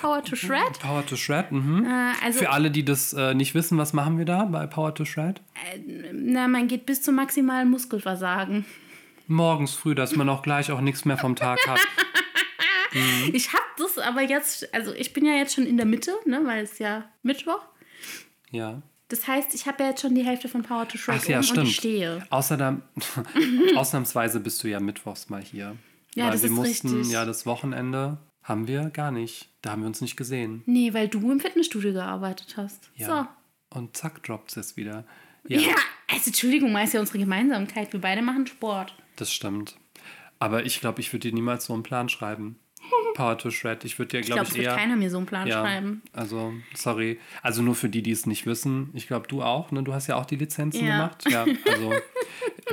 Power 0.00 0.22
to 0.22 0.36
Shred. 0.36 0.78
Power 0.80 1.06
to 1.06 1.16
Shred, 1.16 1.50
mhm. 1.50 1.86
Äh, 1.86 2.12
also, 2.24 2.38
Für 2.40 2.50
alle, 2.50 2.70
die 2.70 2.84
das 2.84 3.12
äh, 3.14 3.34
nicht 3.34 3.54
wissen, 3.54 3.78
was 3.78 3.92
machen 3.94 4.18
wir 4.18 4.24
da 4.26 4.44
bei 4.44 4.66
Power 4.66 4.94
to 4.94 5.04
Shred? 5.04 5.40
na, 6.12 6.48
man 6.48 6.68
geht 6.68 6.84
bis 6.84 7.00
zum 7.02 7.14
maximalen 7.14 7.70
Muskelversagen. 7.70 8.66
Morgens 9.26 9.74
früh, 9.74 9.94
dass 9.94 10.16
man 10.16 10.28
auch 10.28 10.42
gleich 10.42 10.70
auch 10.70 10.80
nichts 10.80 11.04
mehr 11.04 11.16
vom 11.18 11.36
Tag 11.36 11.58
hat. 11.66 11.80
Ich 13.32 13.52
habe 13.52 13.64
das 13.76 13.98
aber 13.98 14.22
jetzt, 14.22 14.72
also 14.72 14.92
ich 14.94 15.12
bin 15.12 15.24
ja 15.24 15.32
jetzt 15.32 15.54
schon 15.54 15.66
in 15.66 15.76
der 15.76 15.84
Mitte, 15.86 16.12
ne, 16.26 16.40
weil 16.44 16.62
es 16.62 16.78
ja 16.78 17.04
Mittwoch. 17.24 17.58
Ja. 18.52 18.82
Das 19.08 19.26
heißt, 19.26 19.52
ich 19.54 19.66
habe 19.66 19.82
ja 19.82 19.90
jetzt 19.90 20.02
schon 20.02 20.14
die 20.14 20.24
Hälfte 20.24 20.48
von 20.48 20.62
Power 20.62 20.86
to 20.86 20.96
Shred 20.96 21.18
Ach 21.20 21.28
ja, 21.28 21.38
um 21.38 21.42
stimmt. 21.42 21.58
und 21.58 21.66
ich 21.66 21.74
stehe. 21.76 22.24
Außerdem, 22.30 22.82
ausnahmsweise 23.76 24.38
bist 24.38 24.62
du 24.62 24.68
ja 24.68 24.78
mittwochs 24.78 25.28
mal 25.28 25.42
hier. 25.42 25.76
Ja, 26.14 26.26
Weil 26.26 26.32
das 26.32 26.42
wir 26.42 26.50
ist 26.50 26.54
mussten 26.54 26.88
richtig. 26.98 27.12
ja 27.12 27.24
das 27.24 27.46
Wochenende 27.46 28.18
haben 28.44 28.68
wir 28.68 28.90
gar 28.90 29.10
nicht. 29.10 29.48
Da 29.62 29.72
haben 29.72 29.82
wir 29.82 29.88
uns 29.88 30.00
nicht 30.00 30.16
gesehen. 30.16 30.62
Nee, 30.66 30.94
weil 30.94 31.08
du 31.08 31.32
im 31.32 31.40
Fitnessstudio 31.40 31.92
gearbeitet 31.94 32.54
hast. 32.56 32.90
Ja. 32.94 33.34
Und 33.70 33.96
zack, 33.96 34.22
droppt 34.22 34.56
es 34.56 34.76
wieder. 34.76 35.04
So. 35.42 35.54
Ja, 35.54 35.60
Ja, 35.60 35.74
also 36.12 36.26
Entschuldigung, 36.28 36.70
mal 36.70 36.84
ist 36.84 36.94
ja 36.94 37.00
unsere 37.00 37.18
Gemeinsamkeit. 37.18 37.92
Wir 37.92 38.00
beide 38.00 38.22
machen 38.22 38.46
Sport. 38.46 38.94
Das 39.16 39.32
stimmt. 39.32 39.76
Aber 40.38 40.66
ich 40.66 40.80
glaube, 40.80 41.00
ich 41.00 41.12
würde 41.12 41.28
dir 41.28 41.34
niemals 41.34 41.64
so 41.66 41.72
einen 41.74 41.82
Plan 41.82 42.08
schreiben. 42.08 42.56
Power 43.14 43.38
to 43.38 43.50
Shred. 43.50 43.84
Ich 43.84 43.98
würde 43.98 44.10
dir, 44.10 44.20
Ich 44.20 44.26
glaube 44.26 44.42
ich, 44.42 44.48
es 44.50 44.54
wird 44.56 44.66
eher. 44.66 44.74
keiner 44.74 44.96
mir 44.96 45.08
so 45.10 45.16
einen 45.18 45.26
Plan 45.26 45.46
ja, 45.46 45.62
schreiben. 45.62 46.02
also, 46.12 46.52
sorry. 46.74 47.18
Also 47.42 47.62
nur 47.62 47.74
für 47.76 47.88
die, 47.88 48.02
die 48.02 48.10
es 48.10 48.26
nicht 48.26 48.44
wissen. 48.44 48.90
Ich 48.92 49.06
glaube, 49.06 49.26
du 49.28 49.42
auch, 49.42 49.70
ne? 49.70 49.82
Du 49.82 49.94
hast 49.94 50.06
ja 50.08 50.16
auch 50.16 50.26
die 50.26 50.36
Lizenzen 50.36 50.84
Ja. 50.84 50.96
gemacht. 50.96 51.24
Ja, 51.30 51.46
also 51.72 51.94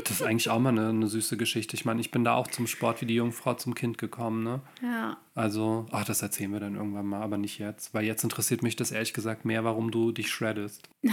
das 0.03 0.11
ist 0.11 0.23
eigentlich 0.23 0.49
auch 0.49 0.59
mal 0.59 0.69
eine, 0.69 0.89
eine 0.89 1.07
süße 1.07 1.37
Geschichte. 1.37 1.75
Ich 1.75 1.85
meine, 1.85 2.01
ich 2.01 2.11
bin 2.11 2.23
da 2.25 2.33
auch 2.33 2.47
zum 2.47 2.65
Sport 2.67 3.01
wie 3.01 3.05
die 3.05 3.15
Jungfrau 3.15 3.53
zum 3.53 3.75
Kind 3.75 3.97
gekommen, 3.99 4.43
ne? 4.43 4.61
Ja. 4.81 5.17
Also, 5.35 5.85
ach, 5.91 6.03
das 6.03 6.21
erzählen 6.23 6.51
wir 6.51 6.59
dann 6.59 6.75
irgendwann 6.75 7.05
mal, 7.05 7.21
aber 7.21 7.37
nicht 7.37 7.59
jetzt. 7.59 7.93
Weil 7.93 8.03
jetzt 8.05 8.23
interessiert 8.23 8.63
mich 8.63 8.75
das 8.75 8.91
ehrlich 8.91 9.13
gesagt 9.13 9.45
mehr, 9.45 9.63
warum 9.63 9.91
du 9.91 10.11
dich 10.11 10.29
shreddest. 10.29 10.89
Oh, 11.05 11.09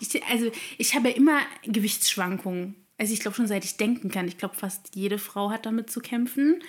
ich, 0.00 0.22
also 0.24 0.50
ich 0.76 0.94
habe 0.94 1.08
ja 1.10 1.16
immer 1.16 1.38
Gewichtsschwankungen. 1.64 2.74
Also 2.98 3.12
ich 3.12 3.20
glaube 3.20 3.36
schon 3.36 3.46
seit 3.46 3.64
ich 3.64 3.76
denken 3.76 4.10
kann. 4.10 4.28
Ich 4.28 4.38
glaube, 4.38 4.54
fast 4.54 4.94
jede 4.94 5.18
Frau 5.18 5.50
hat 5.50 5.66
damit 5.66 5.90
zu 5.90 6.00
kämpfen. 6.00 6.62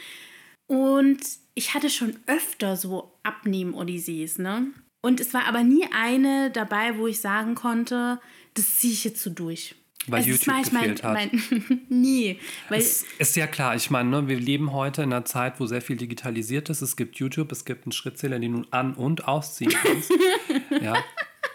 Und 0.67 1.19
ich 1.55 1.73
hatte 1.73 1.89
schon 1.89 2.17
öfter 2.25 2.77
so 2.77 3.19
Abnehmen-Odyssees, 3.23 4.39
ne? 4.39 4.67
Und 5.01 5.19
es 5.19 5.33
war 5.33 5.45
aber 5.45 5.63
nie 5.63 5.85
eine 5.93 6.49
dabei, 6.49 6.97
wo 6.97 7.07
ich 7.07 7.19
sagen 7.19 7.55
konnte, 7.55 8.19
das 8.53 8.77
ziehe 8.77 8.93
ich 8.93 9.03
jetzt 9.03 9.21
so 9.21 9.29
durch. 9.29 9.75
Weil 10.07 10.21
Also 10.21 10.31
das 10.31 10.39
YouTube 10.39 10.55
war 10.55 10.61
ich 10.61 10.71
mein, 10.71 10.81
gefehlt 10.81 11.03
hat. 11.03 11.13
mein 11.13 11.81
nie. 11.89 12.39
Weil 12.69 12.79
Es 12.79 13.05
ist 13.19 13.35
ja 13.35 13.47
klar, 13.47 13.75
ich 13.75 13.89
meine, 13.89 14.09
ne, 14.09 14.27
wir 14.27 14.39
leben 14.39 14.71
heute 14.73 15.03
in 15.03 15.13
einer 15.13 15.25
Zeit, 15.25 15.59
wo 15.59 15.65
sehr 15.65 15.81
viel 15.81 15.97
digitalisiert 15.97 16.69
ist. 16.69 16.81
Es 16.81 16.95
gibt 16.95 17.17
YouTube, 17.17 17.51
es 17.51 17.65
gibt 17.65 17.85
einen 17.85 17.91
Schrittzähler, 17.91 18.39
den 18.39 18.63
du 18.63 18.67
an- 18.71 18.95
und 18.95 19.27
ausziehen 19.27 19.71
kannst. 19.71 20.11
ja. 20.81 20.95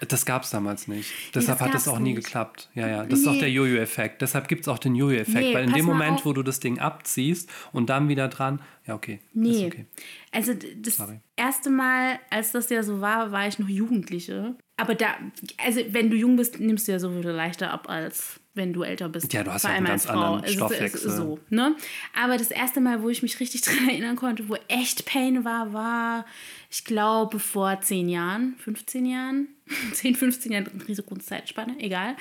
Das 0.07 0.25
gab 0.25 0.45
es 0.45 0.51
damals 0.51 0.87
nicht. 0.87 1.11
Deshalb 1.35 1.59
das 1.59 1.67
hat 1.69 1.75
es 1.75 1.85
gab's 1.85 1.89
auch 1.89 1.99
nie 1.99 2.13
nicht. 2.15 2.25
geklappt. 2.25 2.69
Ja, 2.75 2.87
ja. 2.87 3.05
Das 3.05 3.19
ist 3.21 3.27
auch 3.27 3.33
Nee. 3.33 3.41
der 3.41 3.51
Jojo-Effekt. 3.51 4.23
Deshalb 4.23 4.47
gibt 4.47 4.63
es 4.63 4.69
auch 4.69 4.79
den 4.79 4.95
Jojo-Effekt. 4.95 5.35
Nee, 5.41 5.55
weil 5.55 5.65
in 5.65 5.73
dem 5.73 5.85
Moment, 5.85 6.19
auf. 6.19 6.25
wo 6.27 6.33
du 6.33 6.43
das 6.45 6.61
Ding 6.61 6.79
abziehst 6.79 7.51
und 7.73 7.91
dann 7.91 8.09
wieder 8.09 8.29
dran, 8.29 8.61
ja, 8.87 8.95
okay. 8.95 9.19
Nee. 9.35 9.67
Okay. 9.67 9.87
Also 10.33 10.53
das 10.55 10.97
Sorry. 10.97 11.21
erste 11.37 11.71
Mal, 11.71 12.19
als 12.31 12.53
das 12.53 12.69
ja 12.71 12.83
so 12.83 13.01
war, 13.01 13.33
war 13.33 13.49
ich 13.49 13.59
noch 13.59 13.69
Jugendliche. 13.69 14.57
Aber 14.77 14.95
da, 14.95 15.17
also 15.57 15.81
wenn 15.91 16.11
du 16.11 16.17
jung 16.17 16.37
bist, 16.37 16.61
nimmst 16.61 16.87
du 16.87 16.93
ja 16.93 16.99
sowieso 16.99 17.31
leichter 17.31 17.71
ab, 17.73 17.89
als 17.89 18.41
wenn 18.55 18.73
du 18.73 18.83
älter 18.83 19.09
bist. 19.09 19.33
Ja, 19.33 19.43
du 19.43 19.53
hast 19.53 19.63
Vor 19.63 19.71
ja 19.71 19.77
einen 19.77 19.87
ganz 19.87 20.07
Frau. 20.07 20.35
anderen 20.35 20.53
Stoffwechsel. 20.53 21.11
So, 21.11 21.39
ne? 21.49 21.75
Aber 22.15 22.37
das 22.37 22.51
erste 22.51 22.81
Mal, 22.81 23.03
wo 23.03 23.09
ich 23.09 23.23
mich 23.23 23.41
richtig 23.41 23.61
dran 23.63 23.89
erinnern 23.89 24.17
konnte, 24.17 24.49
wo 24.49 24.57
echt 24.69 25.07
Pain 25.07 25.45
war, 25.45 25.73
war, 25.73 26.27
ich 26.71 26.85
glaube, 26.85 27.39
vor 27.39 27.81
10 27.81 28.09
Jahren, 28.09 28.55
15 28.59 29.07
Jahren, 29.07 29.49
10, 29.93 30.15
15 30.15 30.53
Jahren, 30.53 30.67
riesengroße 30.87 31.23
Zeitspanne, 31.23 31.77
egal. 31.81 32.17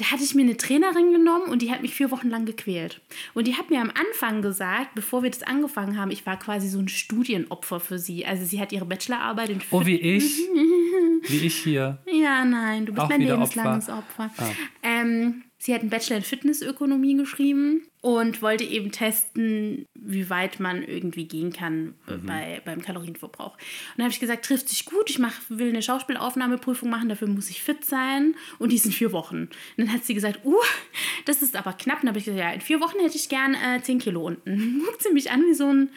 Da 0.00 0.06
hatte 0.10 0.24
ich 0.24 0.34
mir 0.34 0.40
eine 0.40 0.56
Trainerin 0.56 1.12
genommen 1.12 1.50
und 1.50 1.60
die 1.60 1.70
hat 1.70 1.82
mich 1.82 1.92
vier 1.92 2.10
Wochen 2.10 2.30
lang 2.30 2.46
gequält. 2.46 3.02
Und 3.34 3.46
die 3.46 3.56
hat 3.56 3.68
mir 3.68 3.82
am 3.82 3.90
Anfang 3.90 4.40
gesagt, 4.40 4.94
bevor 4.94 5.22
wir 5.22 5.28
das 5.30 5.42
angefangen 5.42 5.98
haben, 5.98 6.10
ich 6.10 6.24
war 6.24 6.38
quasi 6.38 6.68
so 6.70 6.78
ein 6.78 6.88
Studienopfer 6.88 7.80
für 7.80 7.98
sie. 7.98 8.24
Also 8.24 8.46
sie 8.46 8.62
hat 8.62 8.72
ihre 8.72 8.86
Bachelorarbeit 8.86 9.50
in 9.50 9.60
Oh, 9.70 9.84
wie 9.84 10.00
ich. 10.00 10.38
wie 11.28 11.46
ich 11.46 11.56
hier. 11.56 11.98
ja, 12.10 12.46
nein, 12.46 12.86
du 12.86 12.94
bist 12.94 13.04
Auch 13.04 13.10
mein 13.10 13.20
lebenslanges 13.20 13.90
Opfer. 13.90 14.24
Opfer. 14.24 14.30
Ah. 14.38 14.52
Ähm, 14.82 15.42
sie 15.62 15.74
hat 15.74 15.82
einen 15.82 15.90
Bachelor 15.90 16.16
in 16.16 16.22
Fitnessökonomie 16.22 17.16
geschrieben 17.16 17.82
und 18.00 18.40
wollte 18.40 18.64
eben 18.64 18.90
testen, 18.92 19.84
wie 19.94 20.30
weit 20.30 20.58
man 20.58 20.82
irgendwie 20.82 21.28
gehen 21.28 21.52
kann 21.52 21.94
äh, 22.08 22.14
Mhm. 22.14 22.26
bei, 22.26 22.62
beim 22.64 22.80
Kalorienverbrauch. 22.80 23.52
Und 23.52 23.98
da 23.98 24.04
habe 24.04 24.12
ich 24.12 24.20
gesagt, 24.20 24.46
trifft 24.46 24.70
sich 24.70 24.86
gut, 24.86 25.10
ich 25.10 25.18
mach, 25.18 25.34
will 25.50 25.68
eine 25.68 25.82
Schauspielaufnahmeprüfung 25.82 26.88
machen, 26.88 27.10
dafür 27.10 27.28
muss 27.28 27.50
ich 27.50 27.62
fit 27.62 27.84
sein 27.84 28.34
und 28.58 28.72
die 28.72 28.78
sind 28.78 28.94
vier 28.94 29.12
Wochen. 29.12 29.42
Und 29.42 29.50
dann 29.76 29.92
hat 29.92 30.04
sie 30.04 30.14
gesagt, 30.14 30.40
uh, 30.44 30.56
das 31.26 31.42
ist 31.42 31.54
aber 31.56 31.74
knapp. 31.74 31.98
Und 31.98 32.04
dann 32.04 32.08
habe 32.10 32.18
ich 32.18 32.24
gesagt, 32.24 32.40
ja, 32.40 32.50
in 32.52 32.62
vier 32.62 32.80
Wochen 32.80 32.98
hätte 32.98 33.16
ich 33.16 33.28
gern 33.28 33.54
äh, 33.54 33.82
10 33.82 33.98
Kilo 33.98 34.24
unten. 34.26 34.82
Guckt 34.86 35.02
sie 35.02 35.12
mich 35.12 35.30
an 35.30 35.42
wie 35.42 35.54
so 35.54 35.70
ein 35.72 35.90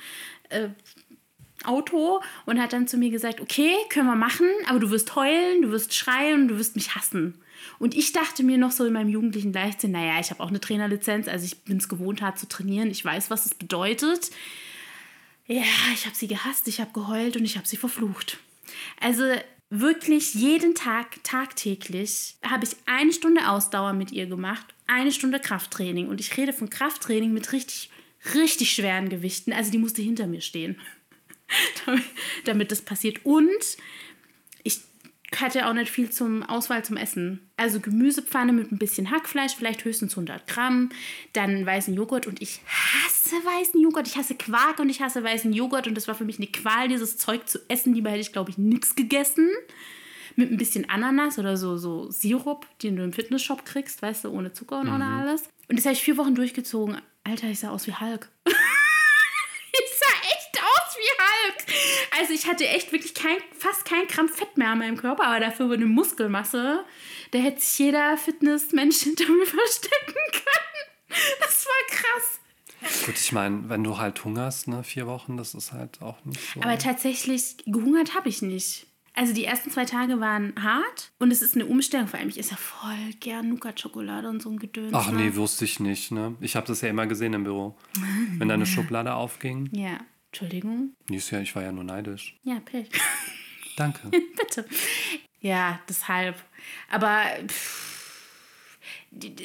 Auto 1.63 2.21
und 2.45 2.61
hat 2.61 2.73
dann 2.73 2.87
zu 2.87 2.97
mir 2.97 3.09
gesagt, 3.09 3.39
okay, 3.39 3.73
können 3.89 4.07
wir 4.07 4.15
machen, 4.15 4.47
aber 4.67 4.79
du 4.79 4.91
wirst 4.91 5.15
heulen, 5.15 5.61
du 5.61 5.71
wirst 5.71 5.93
schreien, 5.95 6.47
du 6.47 6.57
wirst 6.57 6.75
mich 6.75 6.95
hassen. 6.95 7.35
Und 7.79 7.95
ich 7.95 8.11
dachte 8.11 8.43
mir 8.43 8.57
noch 8.57 8.71
so 8.71 8.85
in 8.85 8.93
meinem 8.93 9.09
jugendlichen 9.09 9.53
Leichtsinn, 9.53 9.91
naja, 9.91 10.19
ich 10.19 10.29
habe 10.29 10.41
auch 10.41 10.49
eine 10.49 10.59
Trainerlizenz, 10.59 11.27
also 11.27 11.45
ich 11.45 11.63
bin 11.63 11.77
es 11.77 11.89
gewohnt, 11.89 12.21
hart 12.21 12.39
zu 12.39 12.47
trainieren, 12.47 12.89
ich 12.89 13.03
weiß, 13.03 13.29
was 13.29 13.45
es 13.45 13.55
bedeutet. 13.55 14.31
Ja, 15.47 15.63
ich 15.93 16.05
habe 16.05 16.15
sie 16.15 16.27
gehasst, 16.27 16.67
ich 16.67 16.79
habe 16.79 16.93
geheult 16.93 17.35
und 17.35 17.45
ich 17.45 17.57
habe 17.57 17.67
sie 17.67 17.77
verflucht. 17.77 18.37
Also 18.99 19.23
wirklich 19.69 20.33
jeden 20.33 20.75
Tag, 20.75 21.23
tagtäglich, 21.23 22.35
habe 22.43 22.65
ich 22.65 22.75
eine 22.85 23.11
Stunde 23.11 23.49
Ausdauer 23.49 23.93
mit 23.93 24.11
ihr 24.11 24.27
gemacht, 24.27 24.65
eine 24.87 25.11
Stunde 25.11 25.39
Krafttraining. 25.39 26.07
Und 26.07 26.21
ich 26.21 26.37
rede 26.37 26.53
von 26.53 26.69
Krafttraining 26.69 27.33
mit 27.33 27.51
richtig 27.51 27.89
richtig 28.33 28.73
schweren 28.73 29.09
Gewichten. 29.09 29.53
Also 29.53 29.71
die 29.71 29.77
musste 29.77 30.01
hinter 30.01 30.27
mir 30.27 30.41
stehen, 30.41 30.79
damit, 31.85 32.03
damit 32.45 32.71
das 32.71 32.81
passiert. 32.81 33.25
Und 33.25 33.77
ich 34.63 34.79
hatte 35.41 35.67
auch 35.67 35.73
nicht 35.73 35.91
viel 35.91 36.09
zum 36.09 36.43
Auswahl 36.43 36.83
zum 36.83 36.97
Essen. 36.97 37.51
Also 37.57 37.79
Gemüsepfanne 37.79 38.53
mit 38.53 38.71
ein 38.71 38.77
bisschen 38.77 39.11
Hackfleisch, 39.11 39.55
vielleicht 39.55 39.85
höchstens 39.85 40.13
100 40.13 40.47
Gramm, 40.47 40.89
dann 41.33 41.65
weißen 41.65 41.93
Joghurt 41.93 42.27
und 42.27 42.41
ich 42.41 42.61
hasse 42.67 43.35
weißen 43.35 43.79
Joghurt. 43.81 44.07
Ich 44.07 44.17
hasse 44.17 44.35
Quark 44.35 44.79
und 44.79 44.89
ich 44.89 45.01
hasse 45.01 45.23
weißen 45.23 45.53
Joghurt 45.53 45.87
und 45.87 45.95
das 45.95 46.07
war 46.07 46.15
für 46.15 46.25
mich 46.25 46.37
eine 46.37 46.47
Qual, 46.47 46.87
dieses 46.87 47.17
Zeug 47.17 47.47
zu 47.47 47.59
essen. 47.67 47.93
Lieber 47.93 48.09
hätte 48.09 48.21
ich, 48.21 48.33
glaube 48.33 48.51
ich, 48.51 48.57
nichts 48.57 48.95
gegessen. 48.95 49.49
Mit 50.35 50.51
ein 50.51 50.57
bisschen 50.57 50.89
Ananas 50.89 51.37
oder 51.37 51.57
so, 51.57 51.77
so 51.77 52.09
Sirup, 52.09 52.65
den 52.79 52.95
du 52.95 53.03
im 53.03 53.13
Fitnessshop 53.13 53.65
kriegst, 53.65 54.01
weißt 54.01 54.25
du, 54.25 54.31
ohne 54.31 54.51
Zucker 54.51 54.79
und 54.79 54.87
ohne 54.87 55.05
alles. 55.05 55.43
Und 55.69 55.77
das 55.77 55.85
habe 55.85 55.93
ich 55.93 56.01
vier 56.01 56.17
Wochen 56.17 56.33
durchgezogen. 56.33 56.97
Alter, 57.23 57.47
ich 57.47 57.59
sah 57.59 57.69
aus 57.69 57.87
wie 57.87 57.93
Hulk. 57.93 58.29
ich 58.45 58.53
sah 59.97 60.15
echt 60.27 60.61
aus 60.61 60.97
wie 60.97 61.11
Hulk. 61.23 61.65
Also 62.19 62.33
ich 62.33 62.47
hatte 62.47 62.67
echt 62.67 62.91
wirklich 62.91 63.13
kein, 63.13 63.37
fast 63.57 63.85
kein 63.85 64.07
Gramm 64.07 64.29
Fett 64.29 64.57
mehr 64.57 64.69
an 64.69 64.79
meinem 64.79 64.97
Körper, 64.97 65.25
aber 65.25 65.39
dafür 65.39 65.71
eine 65.71 65.85
Muskelmasse. 65.85 66.83
Da 67.31 67.39
hätte 67.39 67.61
sich 67.61 67.79
jeder 67.79 68.17
Fitnessmensch 68.17 68.97
hinter 69.03 69.27
mir 69.29 69.45
verstecken 69.45 70.13
können. 70.31 71.19
Das 71.39 71.65
war 71.65 71.97
krass. 71.97 73.05
Gut, 73.05 73.15
ich 73.15 73.31
meine, 73.31 73.69
wenn 73.69 73.83
du 73.83 73.97
halt 73.97 74.23
hungerst, 74.23 74.67
ne, 74.67 74.83
vier 74.83 75.07
Wochen, 75.07 75.37
das 75.37 75.53
ist 75.53 75.71
halt 75.71 76.01
auch 76.01 76.23
nicht 76.25 76.41
so. 76.53 76.61
Aber 76.61 76.77
tatsächlich 76.77 77.57
gehungert 77.65 78.13
habe 78.13 78.29
ich 78.29 78.41
nicht. 78.41 78.87
Also 79.15 79.33
die 79.33 79.45
ersten 79.45 79.69
zwei 79.69 79.85
Tage 79.85 80.19
waren 80.19 80.53
hart 80.61 81.11
und 81.19 81.31
es 81.31 81.43
ist 81.43 81.55
eine 81.55 81.67
Umstellung. 81.67 82.07
Vor 82.07 82.19
allem, 82.19 82.29
ich 82.29 82.39
esse 82.39 82.51
ja 82.51 82.57
voll 82.57 83.13
gern 83.19 83.49
Nougat-Schokolade 83.49 84.27
und 84.27 84.41
so 84.41 84.49
ein 84.49 84.57
Gedöns. 84.57 84.91
Ach 84.93 85.11
ne? 85.11 85.17
nee, 85.17 85.35
wusste 85.35 85.65
ich 85.65 85.79
nicht, 85.79 86.11
ne? 86.11 86.35
Ich 86.41 86.55
habe 86.55 86.65
das 86.65 86.81
ja 86.81 86.89
immer 86.89 87.05
gesehen 87.05 87.33
im 87.33 87.43
Büro. 87.43 87.77
Wenn 88.37 88.49
deine 88.49 88.65
Schublade 88.65 89.13
aufging. 89.13 89.69
Ja, 89.71 89.99
Entschuldigung. 90.33 90.95
Ist 91.11 91.29
ja, 91.29 91.41
ich 91.41 91.55
war 91.55 91.61
ja 91.61 91.71
nur 91.71 91.83
neidisch. 91.83 92.35
Ja, 92.43 92.59
Pech. 92.59 92.89
Danke. 93.77 94.09
Bitte. 94.09 94.65
Ja, 95.41 95.79
deshalb. 95.87 96.43
Aber 96.89 97.21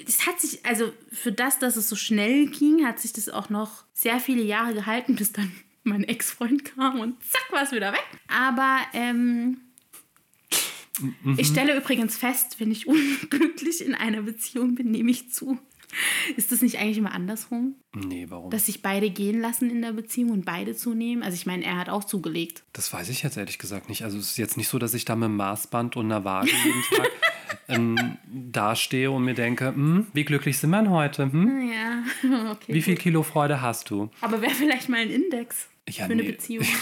es 0.07 0.26
hat 0.26 0.40
sich, 0.40 0.64
also 0.64 0.90
für 1.12 1.30
das, 1.30 1.59
dass 1.59 1.76
es 1.76 1.90
so 1.90 1.97
schnell 1.97 2.47
ging, 2.47 2.87
hat 2.87 3.00
sich 3.00 3.12
das 3.12 3.28
auch 3.28 3.50
noch 3.50 3.85
sehr 3.92 4.18
viele 4.18 4.42
Jahre 4.42 4.73
gehalten, 4.73 5.14
bis 5.14 5.30
dann 5.33 5.52
mein 5.85 6.04
Ex-Freund 6.04 6.64
kam 6.64 7.00
und 7.00 7.23
zack, 7.23 7.52
war 7.52 7.64
es 7.64 7.73
wieder 7.73 7.92
weg. 7.92 8.04
Aber 8.28 8.78
ähm, 8.95 9.61
ich 11.37 11.49
stelle 11.49 11.76
übrigens 11.76 12.16
fest, 12.16 12.61
wenn 12.61 12.71
ich 12.71 12.87
unglücklich 12.87 13.85
in 13.85 13.95
einer 13.95 14.23
Beziehung 14.23 14.75
bin, 14.75 14.90
nehme 14.90 15.11
ich 15.11 15.30
zu. 15.33 15.59
Ist 16.37 16.52
das 16.52 16.61
nicht 16.62 16.78
eigentlich 16.78 16.99
immer 16.99 17.12
andersrum? 17.12 17.75
Nee, 17.95 18.26
warum? 18.28 18.50
Dass 18.50 18.66
sich 18.66 18.83
beide 18.83 19.09
gehen 19.11 19.40
lassen 19.40 19.71
in 19.71 19.80
der 19.83 19.92
Beziehung 19.92 20.30
und 20.30 20.45
beide 20.45 20.76
zunehmen? 20.76 21.23
Also 21.23 21.35
ich 21.35 21.47
meine, 21.47 21.64
er 21.64 21.78
hat 21.78 21.88
auch 21.88 22.04
zugelegt. 22.04 22.62
Das 22.73 22.92
weiß 22.92 23.09
ich 23.09 23.23
jetzt 23.23 23.37
ehrlich 23.37 23.59
gesagt 23.59 23.88
nicht. 23.88 24.04
Also 24.04 24.18
es 24.18 24.30
ist 24.33 24.38
jetzt 24.38 24.57
nicht 24.57 24.68
so, 24.68 24.78
dass 24.78 24.92
ich 24.95 25.04
da 25.04 25.16
mit 25.16 25.25
einem 25.26 25.37
Maßband 25.37 25.97
und 25.97 26.04
einer 26.07 26.25
Waage 26.25 26.50
jeden 26.64 26.83
Tag 26.95 27.11
ähm, 27.68 28.18
dastehe 28.26 29.11
und 29.11 29.25
mir 29.25 29.35
denke, 29.35 29.68
hm, 29.68 30.07
wie 30.12 30.25
glücklich 30.25 30.59
sind 30.59 30.71
wir 30.71 30.78
denn 30.83 30.90
heute? 30.90 31.33
Hm? 31.33 31.71
Ja, 31.73 32.50
okay. 32.52 32.75
Wie 32.75 32.83
viel 32.83 32.97
Kilo 32.97 33.23
Freude 33.23 33.62
hast 33.62 33.88
du? 33.90 34.11
Aber 34.21 34.42
wäre 34.42 34.54
vielleicht 34.54 34.88
mal 34.90 35.00
ein 35.00 35.11
Index 35.11 35.68
Ja, 35.88 36.04
für 36.07 36.12
eine 36.12 36.23
nee. 36.23 36.33
Beziehung. 36.33 36.66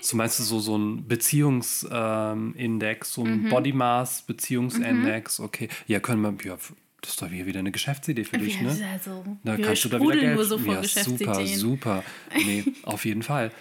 So 0.00 0.16
meinst 0.16 0.38
du 0.38 0.42
so, 0.42 0.58
so 0.60 0.76
ein 0.76 1.06
Beziehungsindex, 1.06 1.88
ähm, 1.90 3.12
so 3.14 3.24
ein 3.24 3.42
Mhm. 3.44 3.48
Body 3.48 3.72
Mass 3.72 4.22
Beziehungsindex, 4.22 5.40
okay. 5.40 5.68
Ja, 5.86 6.00
können 6.00 6.22
wir, 6.22 6.34
ja, 6.44 6.56
das 7.00 7.10
ist 7.10 7.22
doch 7.22 7.28
hier 7.28 7.46
wieder 7.46 7.60
eine 7.60 7.72
Geschäftsidee 7.72 8.24
für 8.24 8.38
dich, 8.38 8.56
Ja, 8.56 8.62
ne? 8.62 8.88
also, 8.92 9.24
Da 9.44 9.56
kannst 9.56 9.84
du 9.84 9.88
da 9.88 10.00
wieder 10.00 10.16
Geld 10.16 10.34
nur 10.34 10.44
so 10.44 10.58
ja, 10.58 10.82
super, 10.82 11.46
super. 11.46 12.04
Nee, 12.34 12.64
auf 12.82 13.04
jeden 13.04 13.22
Fall. 13.22 13.52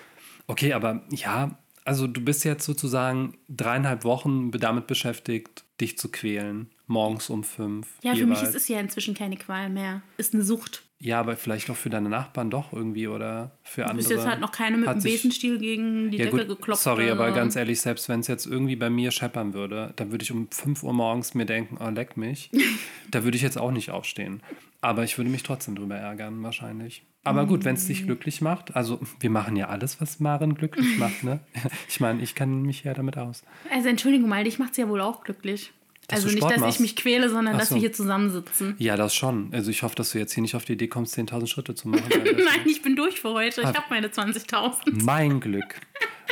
Okay, 0.47 0.73
aber 0.73 1.03
ja, 1.11 1.57
also 1.83 2.07
du 2.07 2.21
bist 2.21 2.43
jetzt 2.45 2.65
sozusagen 2.65 3.37
dreieinhalb 3.47 4.03
Wochen 4.03 4.51
damit 4.51 4.87
beschäftigt, 4.87 5.63
dich 5.79 5.97
zu 5.97 6.09
quälen. 6.09 6.69
Morgens 6.87 7.29
um 7.29 7.43
fünf. 7.43 7.87
Ja, 8.03 8.15
für 8.15 8.25
mich 8.25 8.37
jeweils. 8.39 8.55
ist 8.55 8.63
es 8.63 8.67
ja 8.67 8.79
inzwischen 8.79 9.13
keine 9.15 9.37
Qual 9.37 9.69
mehr. 9.69 10.01
Ist 10.17 10.33
eine 10.33 10.43
Sucht. 10.43 10.83
Ja, 10.97 11.19
aber 11.19 11.35
vielleicht 11.35 11.69
auch 11.69 11.75
für 11.75 11.89
deine 11.89 12.07
Nachbarn 12.09 12.49
doch 12.49 12.71
irgendwie 12.71 13.07
oder 13.07 13.51
für 13.63 13.83
andere. 13.85 13.97
Bis 13.97 14.09
jetzt 14.09 14.25
hat 14.25 14.39
noch 14.39 14.51
keine 14.51 14.77
mit 14.77 14.87
dem 14.87 15.01
Besenstiel 15.01 15.59
gegen 15.59 16.09
die 16.09 16.17
Ja 16.17 16.25
Decke 16.25 16.45
gut, 16.47 16.57
geklopft. 16.59 16.81
sorry, 16.83 17.09
aber 17.11 17.31
ganz 17.31 17.55
ehrlich, 17.57 17.81
selbst 17.81 18.07
wenn 18.07 18.21
es 18.21 18.27
jetzt 18.27 18.45
irgendwie 18.45 18.77
bei 18.77 18.89
mir 18.89 19.11
scheppern 19.11 19.53
würde, 19.53 19.91
dann 19.97 20.11
würde 20.11 20.23
ich 20.23 20.31
um 20.31 20.47
5 20.49 20.83
Uhr 20.83 20.93
morgens 20.93 21.33
mir 21.33 21.45
denken, 21.45 21.77
oh, 21.79 21.89
leck 21.89 22.15
mich. 22.15 22.49
da 23.11 23.23
würde 23.25 23.35
ich 23.35 23.43
jetzt 23.43 23.57
auch 23.57 23.71
nicht 23.71 23.91
aufstehen. 23.91 24.41
Aber 24.81 25.03
ich 25.03 25.17
würde 25.17 25.29
mich 25.29 25.43
trotzdem 25.43 25.75
drüber 25.75 25.95
ärgern, 25.95 26.41
wahrscheinlich. 26.43 27.03
Aber 27.23 27.45
gut, 27.47 27.65
wenn 27.65 27.75
es 27.75 27.85
Mm. 27.85 27.87
dich 27.87 28.03
glücklich 28.05 28.41
macht, 28.41 28.75
also 28.75 28.99
wir 29.19 29.31
machen 29.31 29.55
ja 29.57 29.67
alles, 29.67 29.99
was 29.99 30.19
Maren 30.19 30.53
glücklich 30.55 30.97
macht, 30.99 31.23
ne? 31.23 31.39
Ich 31.89 31.99
meine, 31.99 32.21
ich 32.21 32.35
kann 32.35 32.61
mich 32.61 32.83
ja 32.83 32.93
damit 32.93 33.17
aus. 33.17 33.43
Also 33.73 33.89
Entschuldigung 33.89 34.29
mal, 34.29 34.43
dich 34.43 34.59
macht 34.59 34.71
es 34.71 34.77
ja 34.77 34.87
wohl 34.87 35.01
auch 35.01 35.23
glücklich. 35.23 35.73
Dass 36.07 36.17
also 36.17 36.27
nicht, 36.27 36.37
Sport 36.37 36.53
dass 36.53 36.59
machst. 36.61 36.75
ich 36.75 36.79
mich 36.81 36.95
quäle, 36.95 37.29
sondern 37.29 37.55
Ach 37.55 37.59
dass 37.59 37.69
so. 37.69 37.75
wir 37.75 37.79
hier 37.81 37.93
zusammensitzen. 37.93 38.75
Ja, 38.77 38.95
das 38.95 39.15
schon. 39.15 39.49
Also 39.53 39.71
ich 39.71 39.81
hoffe, 39.83 39.95
dass 39.95 40.11
du 40.11 40.19
jetzt 40.19 40.33
hier 40.33 40.41
nicht 40.41 40.55
auf 40.55 40.63
die 40.65 40.73
Idee 40.73 40.87
kommst, 40.87 41.17
10.000 41.17 41.47
Schritte 41.47 41.73
zu 41.75 41.87
machen. 41.87 42.03
Nein, 42.13 42.61
ich 42.67 42.81
bin 42.81 42.95
durch 42.95 43.21
für 43.21 43.29
heute. 43.31 43.61
Ich 43.61 43.67
Ah. 43.67 43.73
habe 43.73 43.85
meine 43.89 44.07
20.000. 44.09 45.03
mein 45.03 45.39
Glück. 45.39 45.75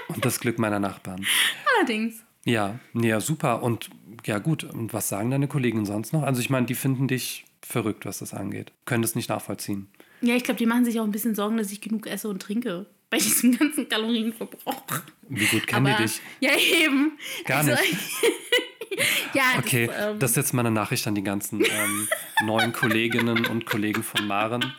Und 0.10 0.24
das 0.26 0.40
Glück 0.40 0.60
meiner 0.60 0.80
Nachbarn. 0.80 1.26
Allerdings. 1.78 2.16
Ja, 2.46 2.78
ja, 2.94 3.20
super. 3.22 3.64
Und 3.64 3.90
ja, 4.26 4.38
gut. 4.40 4.64
Und 4.64 4.94
was 4.94 5.10
sagen 5.10 5.32
deine 5.32 5.48
Kollegen 5.48 5.86
sonst 5.86 6.14
noch? 6.14 6.24
Also, 6.24 6.42
ich 6.42 6.50
meine, 6.50 6.66
die 6.66 6.76
finden 6.76 7.08
dich 7.08 7.46
verrückt, 7.62 8.06
was 8.06 8.20
das 8.20 8.34
angeht. 8.34 8.72
Können 8.86 9.02
das 9.02 9.16
nicht 9.16 9.30
nachvollziehen. 9.30 9.88
Ja, 10.22 10.36
ich 10.36 10.44
glaube, 10.44 10.58
die 10.58 10.66
machen 10.66 10.86
sich 10.86 11.00
auch 11.00 11.04
ein 11.06 11.12
bisschen 11.12 11.36
Sorgen, 11.36 11.58
dass 11.58 11.72
ich 11.72 11.82
genug 11.82 12.06
esse 12.08 12.28
und 12.28 12.42
trinke. 12.42 12.86
Bei 13.10 13.18
diesem 13.18 13.58
ganzen 13.58 13.88
Kalorienverbrauch. 13.88 14.84
Wie 15.30 15.46
gut 15.46 15.68
kennen 15.68 15.88
Aber, 15.88 15.98
die 15.98 16.04
dich? 16.04 16.20
Ja, 16.42 16.52
eben. 16.58 17.14
Gar 17.46 17.64
nicht. 17.64 17.78
ja, 19.34 19.44
Okay, 19.58 19.88
das, 19.88 19.96
ähm, 20.00 20.20
das 20.20 20.32
ist 20.32 20.38
jetzt 20.38 20.54
mal 20.54 20.62
eine 20.62 20.72
Nachricht 20.72 21.08
an 21.08 21.16
die 21.16 21.24
ganzen 21.24 21.62
ähm, 21.62 22.08
neuen 22.46 22.74
Kolleginnen 22.74 23.46
und 23.46 23.66
Kollegen 23.66 24.04
von 24.04 24.28
Maren. 24.28 24.74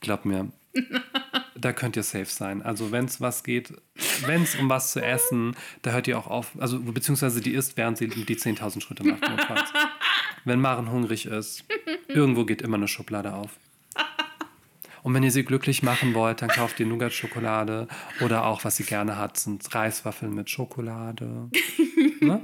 Glaub 0.00 0.24
mir, 0.24 0.50
da 1.54 1.72
könnt 1.72 1.96
ihr 1.96 2.02
safe 2.02 2.26
sein. 2.26 2.62
Also 2.62 2.92
wenn 2.92 3.04
es 3.04 3.20
was 3.20 3.44
geht, 3.44 3.72
wenn 4.26 4.42
es 4.42 4.54
um 4.56 4.68
was 4.68 4.92
zu 4.92 5.02
essen, 5.02 5.56
da 5.82 5.92
hört 5.92 6.08
ihr 6.08 6.18
auch 6.18 6.26
auf. 6.26 6.52
Also 6.58 6.80
beziehungsweise 6.80 7.40
die 7.40 7.52
isst, 7.52 7.76
während 7.76 7.98
sie 7.98 8.08
die 8.08 8.36
10.000 8.36 8.80
Schritte 8.80 9.04
macht. 9.04 9.28
notfalls. 9.28 9.72
Wenn 10.44 10.60
Maren 10.60 10.90
hungrig 10.90 11.26
ist, 11.26 11.64
irgendwo 12.08 12.44
geht 12.44 12.62
immer 12.62 12.76
eine 12.76 12.88
Schublade 12.88 13.32
auf. 13.32 13.50
Und 15.02 15.14
wenn 15.14 15.22
ihr 15.22 15.32
sie 15.32 15.44
glücklich 15.44 15.82
machen 15.82 16.14
wollt, 16.14 16.42
dann 16.42 16.48
kauft 16.48 16.78
ihr 16.78 16.86
Nougat-Schokolade 16.86 17.88
oder 18.20 18.46
auch, 18.46 18.64
was 18.64 18.76
sie 18.76 18.84
gerne 18.84 19.16
hat, 19.16 19.36
sind 19.36 19.74
Reiswaffeln 19.74 20.34
mit 20.34 20.50
Schokolade. 20.50 21.48
Ne? 22.20 22.40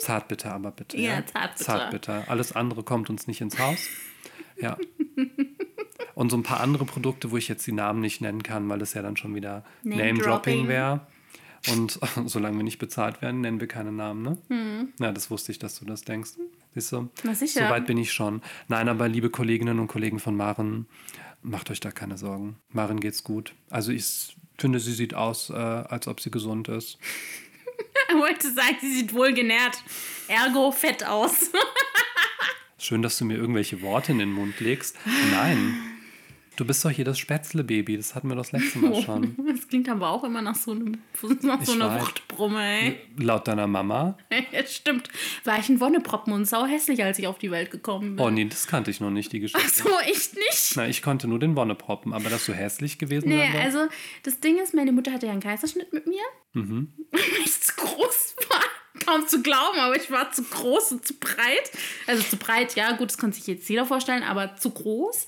Zartbitter, 0.00 0.52
aber 0.54 0.72
bitte. 0.72 0.98
Ja, 0.98 1.24
zartbitter. 1.24 1.64
Zartbitter. 1.64 2.24
Alles 2.26 2.50
andere 2.50 2.82
kommt 2.82 3.10
uns 3.10 3.28
nicht 3.28 3.40
ins 3.40 3.60
Haus. 3.60 3.86
Ja. 4.60 4.76
Und 6.16 6.30
so 6.30 6.36
ein 6.36 6.42
paar 6.42 6.60
andere 6.60 6.84
Produkte, 6.84 7.30
wo 7.30 7.36
ich 7.36 7.46
jetzt 7.46 7.64
die 7.66 7.72
Namen 7.72 8.00
nicht 8.00 8.20
nennen 8.20 8.42
kann, 8.42 8.68
weil 8.68 8.80
das 8.80 8.94
ja 8.94 9.02
dann 9.02 9.16
schon 9.16 9.34
wieder 9.36 9.64
Name-Dropping. 9.84 10.66
Wäre. 10.66 11.06
Und 11.72 11.98
solange 12.26 12.56
wir 12.56 12.64
nicht 12.64 12.78
bezahlt 12.78 13.22
werden, 13.22 13.40
nennen 13.40 13.60
wir 13.60 13.68
keine 13.68 13.92
Namen, 13.92 14.22
ne? 14.22 14.38
Hm. 14.48 14.88
Ja, 14.98 15.12
das 15.12 15.30
wusste 15.30 15.52
ich, 15.52 15.58
dass 15.58 15.78
du 15.78 15.84
das 15.84 16.02
denkst. 16.02 16.30
Siehst 16.74 16.92
du? 16.92 17.08
Na 17.22 17.34
sicher. 17.34 17.66
So 17.66 17.70
weit 17.70 17.86
bin 17.86 17.98
ich 17.98 18.12
schon. 18.12 18.42
Nein, 18.68 18.88
aber 18.88 19.08
liebe 19.08 19.30
Kolleginnen 19.30 19.78
und 19.78 19.86
Kollegen 19.86 20.18
von 20.18 20.36
Maren, 20.36 20.86
macht 21.44 21.70
euch 21.70 21.80
da 21.80 21.92
keine 21.92 22.18
Sorgen. 22.18 22.56
Maren 22.70 22.98
geht's 22.98 23.22
gut. 23.22 23.54
Also 23.70 23.92
ich 23.92 24.36
finde, 24.58 24.80
sie 24.80 24.92
sieht 24.92 25.14
aus, 25.14 25.50
äh, 25.50 25.54
als 25.54 26.08
ob 26.08 26.20
sie 26.20 26.30
gesund 26.30 26.68
ist. 26.68 26.98
Ich 28.08 28.14
wollte 28.16 28.52
sagen, 28.52 28.76
sie 28.80 28.92
sieht 28.92 29.14
wohl 29.14 29.32
genährt. 29.32 29.82
Ergo 30.26 30.72
fett 30.72 31.04
aus. 31.04 31.50
Schön, 32.78 33.02
dass 33.02 33.18
du 33.18 33.24
mir 33.24 33.36
irgendwelche 33.36 33.82
Worte 33.82 34.12
in 34.12 34.18
den 34.18 34.32
Mund 34.32 34.58
legst. 34.60 34.96
Nein. 35.30 35.93
Du 36.56 36.64
bist 36.64 36.84
doch 36.84 36.90
hier 36.90 37.04
das 37.04 37.18
Spätzle-Baby. 37.18 37.96
Das 37.96 38.14
hatten 38.14 38.28
wir 38.28 38.36
das 38.36 38.52
letzte 38.52 38.78
Mal 38.78 39.02
schon. 39.02 39.34
Das 39.54 39.68
klingt 39.68 39.88
aber 39.88 40.10
auch 40.10 40.24
immer 40.24 40.42
nach 40.42 40.54
so, 40.54 40.72
einem, 40.72 40.98
nach 41.42 41.64
so 41.64 41.72
einer. 41.72 42.00
Wuchtbrumme, 42.00 42.62
ey. 42.62 43.00
Laut 43.18 43.48
deiner 43.48 43.66
Mama. 43.66 44.16
Ja, 44.52 44.64
stimmt. 44.66 45.08
War 45.44 45.58
ich 45.58 45.68
ein 45.68 45.80
Wonneproppen 45.80 46.32
und 46.32 46.44
sau 46.44 46.66
hässlich, 46.66 47.02
als 47.02 47.18
ich 47.18 47.26
auf 47.26 47.38
die 47.38 47.50
Welt 47.50 47.70
gekommen 47.70 48.16
bin. 48.16 48.24
Oh 48.24 48.30
nee, 48.30 48.44
das 48.44 48.66
kannte 48.66 48.90
ich 48.90 49.00
noch 49.00 49.10
nicht, 49.10 49.32
die 49.32 49.40
Geschichte. 49.40 49.82
so, 49.82 49.88
echt 50.06 50.34
nicht? 50.34 50.72
Na, 50.76 50.86
ich 50.86 51.02
konnte 51.02 51.26
nur 51.26 51.38
den 51.38 51.56
Wonneproppen, 51.56 52.12
aber 52.12 52.30
dass 52.30 52.46
du 52.46 52.52
hässlich 52.52 52.98
gewesen 52.98 53.28
Nee, 53.28 53.38
wärst. 53.52 53.56
also 53.76 53.88
das 54.22 54.38
Ding 54.40 54.58
ist, 54.58 54.74
meine 54.74 54.92
Mutter 54.92 55.12
hatte 55.12 55.26
ja 55.26 55.32
einen 55.32 55.40
Kaiserschnitt 55.42 55.92
mit 55.92 56.06
mir. 56.06 56.22
Mhm. 56.52 56.92
Weil 57.10 57.20
ich 57.44 57.60
zu 57.60 57.72
groß 57.74 58.36
war. 58.50 58.60
Kaum 59.04 59.26
zu 59.26 59.42
glauben, 59.42 59.78
aber 59.80 59.96
ich 59.96 60.10
war 60.10 60.30
zu 60.32 60.42
groß 60.44 60.92
und 60.92 61.06
zu 61.06 61.14
breit. 61.14 61.70
Also 62.06 62.22
zu 62.22 62.36
breit, 62.36 62.74
ja, 62.76 62.92
gut, 62.92 63.10
das 63.10 63.18
kann 63.18 63.32
sich 63.32 63.46
jetzt 63.46 63.68
jeder 63.68 63.86
vorstellen, 63.86 64.22
aber 64.22 64.56
zu 64.56 64.70
groß. 64.70 65.26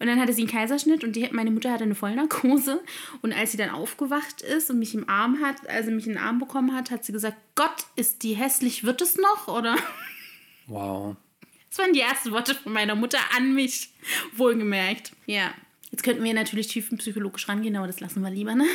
Und 0.00 0.06
dann 0.06 0.18
hatte 0.18 0.32
sie 0.32 0.42
einen 0.42 0.50
Kaiserschnitt 0.50 1.04
und 1.04 1.14
die, 1.14 1.28
meine 1.30 1.50
Mutter 1.50 1.70
hatte 1.70 1.84
eine 1.84 1.94
Vollnarkose. 1.94 2.82
Und 3.20 3.34
als 3.34 3.52
sie 3.52 3.58
dann 3.58 3.68
aufgewacht 3.68 4.40
ist 4.40 4.70
und 4.70 4.78
mich 4.78 4.94
im 4.94 5.08
Arm 5.08 5.40
hat, 5.40 5.68
also 5.68 5.90
mich 5.90 6.06
in 6.06 6.14
den 6.14 6.22
Arm 6.22 6.38
bekommen 6.38 6.74
hat, 6.74 6.90
hat 6.90 7.04
sie 7.04 7.12
gesagt, 7.12 7.36
Gott, 7.54 7.84
ist 7.96 8.22
die 8.22 8.32
hässlich, 8.32 8.82
wird 8.82 9.02
es 9.02 9.16
noch? 9.16 9.46
Oder? 9.48 9.76
Wow. 10.66 11.16
Das 11.68 11.78
waren 11.78 11.92
die 11.92 12.00
ersten 12.00 12.32
Worte 12.32 12.54
von 12.54 12.72
meiner 12.72 12.94
Mutter 12.94 13.18
an 13.36 13.54
mich. 13.54 13.90
Wohlgemerkt. 14.36 15.12
Ja. 15.26 15.52
Jetzt 15.90 16.02
könnten 16.02 16.24
wir 16.24 16.32
natürlich 16.32 16.68
tiefenpsychologisch 16.68 17.48
rangehen, 17.48 17.76
aber 17.76 17.86
das 17.86 18.00
lassen 18.00 18.22
wir 18.22 18.30
lieber, 18.30 18.54
ne? 18.54 18.66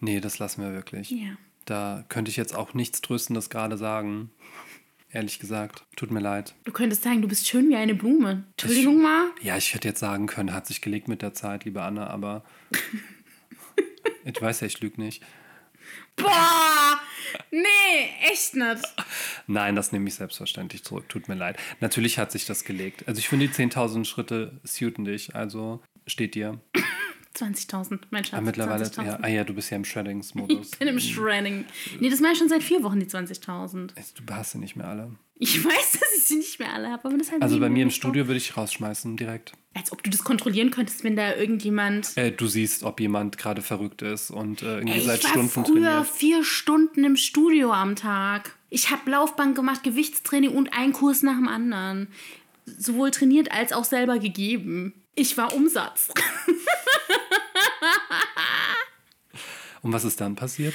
Nee, 0.00 0.20
das 0.20 0.38
lassen 0.38 0.62
wir 0.62 0.72
wirklich. 0.72 1.10
Ja. 1.10 1.36
Da 1.66 2.04
könnte 2.08 2.30
ich 2.30 2.36
jetzt 2.36 2.54
auch 2.54 2.72
nichts 2.72 3.02
Tröstendes 3.02 3.50
gerade 3.50 3.76
sagen. 3.76 4.30
Ehrlich 5.10 5.38
gesagt. 5.38 5.84
Tut 5.96 6.10
mir 6.10 6.20
leid. 6.20 6.54
Du 6.64 6.72
könntest 6.72 7.02
sagen, 7.02 7.22
du 7.22 7.28
bist 7.28 7.48
schön 7.48 7.68
wie 7.70 7.76
eine 7.76 7.94
Blume. 7.94 8.44
Entschuldigung 8.50 9.00
mal. 9.00 9.30
Ja, 9.40 9.56
ich 9.56 9.72
hätte 9.72 9.88
jetzt 9.88 10.00
sagen 10.00 10.26
können, 10.26 10.52
hat 10.52 10.66
sich 10.66 10.82
gelegt 10.82 11.08
mit 11.08 11.22
der 11.22 11.32
Zeit, 11.32 11.64
liebe 11.64 11.82
Anne, 11.82 12.08
aber 12.08 12.44
ich 14.24 14.40
weiß 14.40 14.60
ja, 14.60 14.66
ich 14.66 14.80
lüge 14.80 15.00
nicht. 15.00 15.22
Boah! 16.16 17.00
Nee, 17.50 18.30
echt 18.30 18.54
nicht. 18.54 18.84
Nein, 19.46 19.76
das 19.76 19.92
nehme 19.92 20.08
ich 20.08 20.14
selbstverständlich 20.14 20.84
zurück. 20.84 21.08
Tut 21.08 21.28
mir 21.28 21.34
leid. 21.34 21.58
Natürlich 21.80 22.18
hat 22.18 22.32
sich 22.32 22.46
das 22.46 22.64
gelegt. 22.64 23.06
Also 23.06 23.18
ich 23.18 23.28
finde, 23.28 23.48
die 23.48 23.54
10.000 23.54 24.04
Schritte 24.04 24.60
suiten 24.62 25.04
dich. 25.04 25.34
Also 25.34 25.82
steht 26.06 26.34
dir. 26.34 26.60
20.000, 27.38 28.00
mein 28.10 28.24
Schatz. 28.24 28.34
Aber 28.34 28.42
mittlerweile, 28.46 28.84
20.000. 28.84 29.04
ja, 29.06 29.18
ah 29.22 29.28
ja, 29.28 29.44
du 29.44 29.54
bist 29.54 29.70
ja 29.70 29.76
im 29.76 29.84
Shreddings-Modus. 29.84 30.70
Ich 30.72 30.78
bin 30.78 30.88
im 30.88 31.00
Shredding. 31.00 31.64
Nee, 32.00 32.10
das 32.10 32.20
mache 32.20 32.32
ich 32.32 32.38
schon 32.38 32.48
seit 32.48 32.62
vier 32.62 32.82
Wochen, 32.82 33.00
die 33.00 33.06
20.000. 33.06 33.90
Du 34.24 34.34
hast 34.34 34.52
sie 34.52 34.58
nicht 34.58 34.76
mehr 34.76 34.88
alle. 34.88 35.10
Ich 35.40 35.64
weiß, 35.64 35.92
dass 35.92 36.08
ich 36.16 36.24
sie 36.24 36.36
nicht 36.36 36.58
mehr 36.58 36.72
alle 36.72 36.90
habe, 36.90 37.04
aber 37.08 37.16
das 37.16 37.30
halt 37.30 37.42
Also 37.42 37.60
bei 37.60 37.68
mir 37.68 37.82
im 37.84 37.90
Studio 37.90 38.26
würde 38.26 38.38
ich 38.38 38.56
rausschmeißen, 38.56 39.16
direkt. 39.16 39.52
Als 39.74 39.92
ob 39.92 40.02
du 40.02 40.10
das 40.10 40.24
kontrollieren 40.24 40.70
könntest, 40.70 41.04
wenn 41.04 41.14
da 41.14 41.36
irgendjemand. 41.36 42.16
Äh, 42.16 42.32
du 42.32 42.46
siehst, 42.48 42.82
ob 42.82 42.98
jemand 43.00 43.38
gerade 43.38 43.62
verrückt 43.62 44.02
ist 44.02 44.30
und 44.30 44.62
äh, 44.62 44.78
irgendwie 44.78 44.98
Ey, 44.98 45.00
seit 45.02 45.20
ich 45.20 45.24
war 45.24 45.30
Stunden 45.30 45.50
früher 45.50 45.64
trainiert. 45.90 46.06
vier 46.08 46.44
Stunden 46.44 47.04
im 47.04 47.16
Studio 47.16 47.72
am 47.72 47.94
Tag. 47.94 48.56
Ich 48.70 48.90
habe 48.90 49.08
Laufband 49.10 49.54
gemacht, 49.54 49.82
Gewichtstraining 49.84 50.50
und 50.50 50.72
einen 50.72 50.92
Kurs 50.92 51.22
nach 51.22 51.36
dem 51.36 51.46
anderen. 51.48 52.08
Sowohl 52.66 53.12
trainiert 53.12 53.52
als 53.52 53.72
auch 53.72 53.84
selber 53.84 54.18
gegeben. 54.18 54.92
Ich 55.14 55.36
war 55.36 55.54
Umsatz. 55.54 56.10
Und 59.82 59.92
was 59.92 60.04
ist 60.04 60.20
dann 60.20 60.34
passiert? 60.34 60.74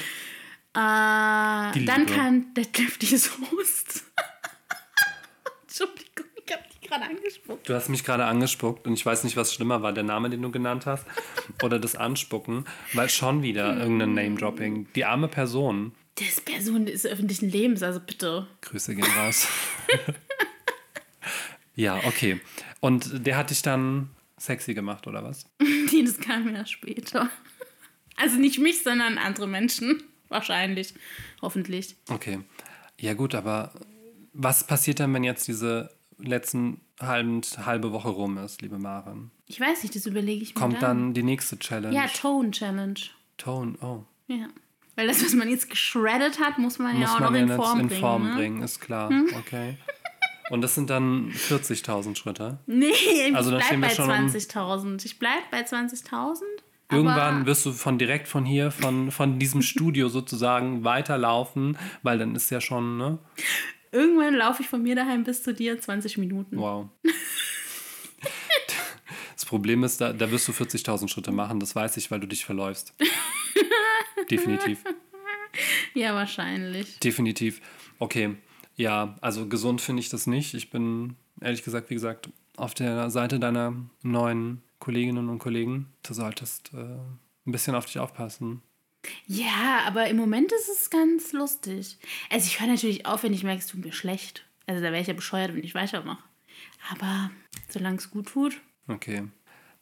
Äh, 0.75 1.71
Die 1.73 1.85
dann 1.85 2.05
kam 2.05 2.53
Deadlift 2.53 3.03
Host. 3.51 4.03
Entschuldigung, 5.67 6.25
ich 6.45 6.51
habe 6.53 6.63
dich 6.69 6.89
gerade 6.89 7.05
angesprochen. 7.05 7.59
Du 7.63 7.73
hast 7.75 7.89
mich 7.89 8.03
gerade 8.03 8.25
angespuckt 8.25 8.87
und 8.87 8.93
ich 8.93 9.05
weiß 9.05 9.23
nicht, 9.23 9.37
was 9.37 9.53
schlimmer 9.53 9.81
war, 9.81 9.93
der 9.93 10.03
Name, 10.03 10.29
den 10.29 10.41
du 10.41 10.51
genannt 10.51 10.85
hast 10.85 11.05
oder 11.63 11.79
das 11.79 11.95
Anspucken, 11.95 12.65
weil 12.93 13.09
schon 13.09 13.43
wieder 13.43 13.77
irgendein 13.77 14.13
Name-Dropping. 14.13 14.87
Die 14.95 15.05
arme 15.05 15.27
Person. 15.27 15.93
Das 16.15 16.41
Person 16.41 16.85
des 16.85 17.05
öffentlichen 17.05 17.49
Lebens, 17.49 17.81
also 17.83 17.99
bitte. 17.99 18.47
Grüße 18.61 18.95
gehen 18.95 19.05
raus. 19.17 19.47
ja, 21.75 21.97
okay. 22.05 22.39
Und 22.79 23.25
der 23.25 23.37
hat 23.37 23.49
dich 23.49 23.61
dann 23.61 24.09
sexy 24.37 24.73
gemacht, 24.73 25.07
oder 25.07 25.23
was? 25.23 25.45
Nee, 25.59 26.03
das 26.03 26.19
kam 26.19 26.53
ja 26.53 26.65
später. 26.65 27.29
Also 28.23 28.37
nicht 28.37 28.57
mich, 28.57 28.83
sondern 28.83 29.17
andere 29.17 29.47
Menschen. 29.47 30.01
Wahrscheinlich. 30.29 30.93
Hoffentlich. 31.41 31.97
Okay. 32.09 32.39
Ja, 32.97 33.15
gut, 33.15 33.35
aber 33.35 33.73
was 34.31 34.65
passiert 34.65 35.01
dann, 35.01 35.13
wenn 35.13 35.25
jetzt 35.25 35.45
diese 35.49 35.89
letzten 36.17 36.79
halben, 37.01 37.41
halbe 37.65 37.91
Woche 37.91 38.07
rum 38.07 38.37
ist, 38.37 38.61
liebe 38.61 38.79
Maren? 38.79 39.29
Ich 39.47 39.59
weiß 39.59 39.83
nicht, 39.83 39.93
das 39.93 40.05
überlege 40.05 40.41
ich 40.41 40.55
mir 40.55 40.61
Kommt 40.61 40.81
dann 40.81 41.13
die 41.13 41.21
nächste 41.23 41.59
Challenge? 41.59 41.93
Ja, 41.93 42.07
Tone 42.07 42.51
Challenge. 42.51 42.95
Tone, 43.37 43.77
oh. 43.81 44.03
Ja. 44.27 44.47
Weil 44.95 45.07
das, 45.07 45.21
was 45.21 45.33
man 45.33 45.49
jetzt 45.49 45.69
geschreddet 45.69 46.39
hat, 46.39 46.59
muss 46.59 46.79
man 46.79 46.93
ja 46.93 47.01
Muss 47.01 47.09
auch 47.09 47.19
man 47.19 47.33
noch 47.33 47.37
ja 47.37 47.43
in 47.43 47.47
jetzt 47.49 47.57
Form 47.57 47.79
in 47.81 47.87
bringen. 47.87 48.01
Form 48.01 48.23
ne? 48.23 48.29
Hm? 48.29 48.37
bringen, 48.37 48.61
ist 48.61 48.79
klar. 48.79 49.11
Okay. 49.39 49.77
Und 50.49 50.61
das 50.61 50.75
sind 50.75 50.89
dann 50.89 51.31
40.000 51.31 52.15
Schritte. 52.15 52.59
Nee, 52.67 52.91
ich 53.27 53.35
Also 53.35 53.51
dann 53.51 53.59
bleib 53.67 53.81
bei 53.81 53.89
schon 53.89 54.09
um- 54.09 54.27
20.000. 54.29 55.05
Ich 55.05 55.19
bleib 55.19 55.51
bei 55.51 55.61
20.000. 55.61 56.41
Irgendwann 56.95 57.45
wirst 57.45 57.65
du 57.65 57.71
von 57.71 57.97
direkt 57.97 58.27
von 58.27 58.45
hier, 58.45 58.71
von, 58.71 59.11
von 59.11 59.39
diesem 59.39 59.61
Studio 59.73 60.09
sozusagen 60.09 60.83
weiterlaufen, 60.83 61.77
weil 62.01 62.17
dann 62.17 62.35
ist 62.35 62.49
ja 62.49 62.61
schon, 62.61 62.97
ne? 62.97 63.19
Irgendwann 63.91 64.33
laufe 64.33 64.63
ich 64.63 64.69
von 64.69 64.81
mir 64.81 64.95
daheim 64.95 65.23
bis 65.23 65.43
zu 65.43 65.53
dir 65.53 65.79
20 65.79 66.17
Minuten. 66.17 66.57
Wow. 66.57 66.89
Das 69.35 69.49
Problem 69.49 69.83
ist, 69.83 69.99
da, 69.99 70.13
da 70.13 70.31
wirst 70.31 70.47
du 70.47 70.53
40.000 70.53 71.09
Schritte 71.09 71.31
machen, 71.33 71.59
das 71.59 71.75
weiß 71.75 71.97
ich, 71.97 72.09
weil 72.09 72.21
du 72.21 72.27
dich 72.27 72.45
verläufst. 72.45 72.93
Definitiv. 74.31 74.79
Ja, 75.93 76.15
wahrscheinlich. 76.15 76.97
Definitiv. 76.99 77.59
Okay. 77.99 78.37
Ja, 78.75 79.17
also 79.19 79.47
gesund 79.47 79.81
finde 79.81 79.99
ich 79.99 80.07
das 80.07 80.27
nicht. 80.27 80.53
Ich 80.53 80.69
bin, 80.69 81.17
ehrlich 81.41 81.63
gesagt, 81.63 81.89
wie 81.89 81.93
gesagt, 81.95 82.29
auf 82.55 82.73
der 82.73 83.09
Seite 83.09 83.39
deiner 83.39 83.73
neuen 84.01 84.61
Kolleginnen 84.83 85.29
und 85.29 85.39
Kollegen. 85.39 85.93
Du 86.03 86.13
solltest 86.13 86.73
äh, 86.73 86.77
ein 86.77 87.51
bisschen 87.53 87.73
auf 87.73 87.85
dich 87.85 87.99
aufpassen. 87.99 88.61
Ja, 89.27 89.79
aber 89.87 90.07
im 90.07 90.17
Moment 90.17 90.51
ist 90.51 90.67
es 90.67 90.89
ganz 90.89 91.31
lustig. 91.31 91.97
Also 92.29 92.47
ich 92.47 92.59
höre 92.59 92.67
natürlich 92.67 93.05
auf, 93.05 93.23
wenn 93.23 93.31
ich 93.31 93.45
merke, 93.45 93.61
es 93.61 93.67
tut 93.67 93.85
mir 93.85 93.93
schlecht. 93.93 94.45
Also 94.67 94.81
da 94.81 94.91
wäre 94.91 94.99
ich 94.99 95.07
ja 95.07 95.13
bescheuert, 95.13 95.55
wenn 95.55 95.63
ich 95.63 95.73
weitermache. 95.73 96.21
Aber 96.91 97.31
solange 97.69 97.95
es 97.95 98.11
gut 98.11 98.27
tut. 98.27 98.59
Okay. 98.89 99.23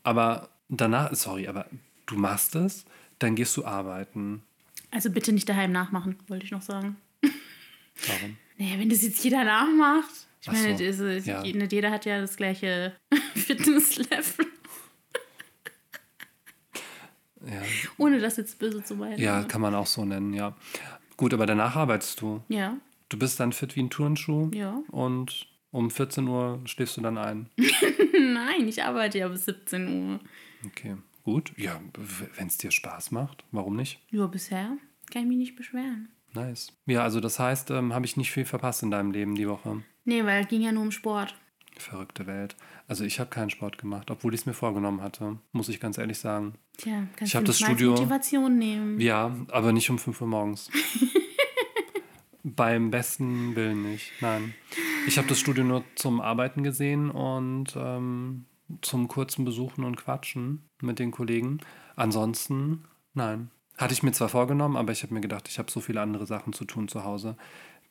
Aber 0.04 0.50
danach, 0.70 1.16
sorry, 1.16 1.48
aber 1.48 1.66
du 2.06 2.16
machst 2.18 2.54
es, 2.54 2.86
dann 3.18 3.34
gehst 3.36 3.58
du 3.58 3.66
arbeiten. 3.66 4.44
Also 4.92 5.10
bitte 5.10 5.34
nicht 5.34 5.50
daheim 5.50 5.72
nachmachen, 5.72 6.20
wollte 6.28 6.46
ich 6.46 6.52
noch 6.52 6.62
sagen. 6.62 6.96
Warum? 8.06 8.38
Naja, 8.60 8.78
wenn 8.78 8.90
das 8.90 9.02
jetzt 9.02 9.24
jeder 9.24 9.46
nachmacht. 9.46 10.28
Ich 10.42 10.50
Ach 10.50 10.54
meine, 10.54 10.94
so, 10.94 11.06
ist, 11.08 11.26
ja. 11.26 11.42
nicht 11.42 11.72
jeder 11.72 11.90
hat 11.90 12.06
ja 12.06 12.22
das 12.22 12.38
gleiche 12.38 12.96
Fitnesslevel. 13.34 14.51
Ja, 17.46 17.62
Ohne 17.98 18.20
das 18.20 18.38
jetzt 18.38 18.60
böse 18.60 18.84
zu 18.84 18.96
meinen. 18.96 19.20
ja, 19.20 19.44
kann 19.44 19.62
man 19.62 19.74
auch 19.76 19.88
so 19.88 20.06
nennen, 20.06 20.34
ja. 20.34 20.56
Gut, 21.18 21.34
aber 21.34 21.46
danach 21.46 21.76
arbeitest 21.76 22.22
du. 22.22 22.42
ja. 22.50 22.78
Du 23.10 23.20
bist 23.20 23.42
dann 23.42 23.52
fit 23.52 23.76
wie 23.76 23.82
ein 23.84 23.90
Turnschuh. 23.90 24.50
Ja. 24.54 24.82
Und 24.90 25.46
um 25.72 25.92
14 25.92 26.26
Uhr 26.30 26.62
schläfst 26.64 26.96
du 26.96 27.02
dann 27.02 27.18
ein. 27.18 27.50
Nein, 28.14 28.68
ich 28.70 28.84
arbeite 28.86 29.18
ja 29.20 29.28
bis 29.28 29.44
17 29.46 30.12
Uhr. 30.12 30.20
Okay, 30.66 30.96
gut. 31.24 31.52
Ja, 31.58 31.82
wenn 32.38 32.48
es 32.48 32.58
dir 32.58 32.72
Spaß 32.72 33.12
macht, 33.12 33.44
warum 33.52 33.76
nicht? 33.76 34.00
Nur 34.12 34.30
bisher 34.32 34.78
kann 35.12 35.24
ich 35.24 35.28
mich 35.28 35.38
nicht 35.38 35.56
beschweren. 35.58 36.08
Nice. 36.34 36.72
Ja, 36.86 37.04
also 37.04 37.20
das 37.20 37.38
heißt, 37.38 37.72
ähm, 37.72 37.94
habe 37.94 38.06
ich 38.06 38.16
nicht 38.16 38.32
viel 38.32 38.46
verpasst 38.46 38.82
in 38.82 38.92
deinem 38.92 39.12
Leben 39.12 39.36
die 39.36 39.50
Woche. 39.50 39.84
Nee, 40.06 40.24
weil 40.24 40.44
es 40.44 40.48
ging 40.48 40.62
ja 40.62 40.72
nur 40.72 40.84
um 40.84 40.92
Sport. 40.92 41.36
Verrückte 41.82 42.28
Welt. 42.28 42.56
Also 42.88 43.04
ich 43.04 43.20
habe 43.20 43.30
keinen 43.30 43.50
Sport 43.50 43.78
gemacht, 43.78 44.10
obwohl 44.12 44.34
ich 44.34 44.41
es 44.41 44.46
mir 44.46 44.54
vorgenommen 44.54 45.02
hatte, 45.02 45.38
muss 45.52 45.70
ich 45.70 45.80
ganz 45.80 45.98
ehrlich 45.98 46.20
sagen. 46.20 46.54
Tja, 46.78 47.04
kannst 47.15 47.34
Ich 47.34 47.39
du 47.39 47.46
das 47.46 47.60
Studio- 47.60 47.91
Motivation 47.91 48.58
nehmen. 48.58 49.00
Ja, 49.02 49.36
aber 49.52 49.72
nicht 49.74 49.89
um 49.89 49.98
5 50.00 50.22
Uhr 50.22 50.28
morgens. 50.28 50.70
Beim 52.44 52.89
besten 52.89 53.56
Willen 53.56 53.84
nicht, 53.84 54.12
nein. 54.20 54.56
Ich 55.06 55.17
habe 55.20 55.28
das 55.28 55.39
Studio 55.39 55.63
nur 55.63 55.84
zum 55.96 56.20
Arbeiten 56.22 56.63
gesehen 56.63 57.12
und 57.12 57.76
ähm, 57.76 58.46
zum 58.82 59.08
kurzen 59.08 59.46
Besuchen 59.46 59.84
und 59.84 59.96
Quatschen 59.98 60.63
mit 60.82 60.98
den 60.98 61.12
Kollegen. 61.12 61.60
Ansonsten, 61.96 62.86
nein. 63.13 63.52
Hatte 63.78 63.94
ich 63.94 64.02
mir 64.02 64.12
zwar 64.12 64.30
vorgenommen, 64.30 64.76
aber 64.76 64.91
ich 64.91 65.04
habe 65.04 65.13
mir 65.13 65.22
gedacht, 65.22 65.48
ich 65.50 65.60
habe 65.60 65.70
so 65.72 65.82
viele 65.82 66.02
andere 66.02 66.26
Sachen 66.26 66.52
zu 66.54 66.65
tun 66.65 66.88
zu 66.88 67.04
Hause. 67.04 67.38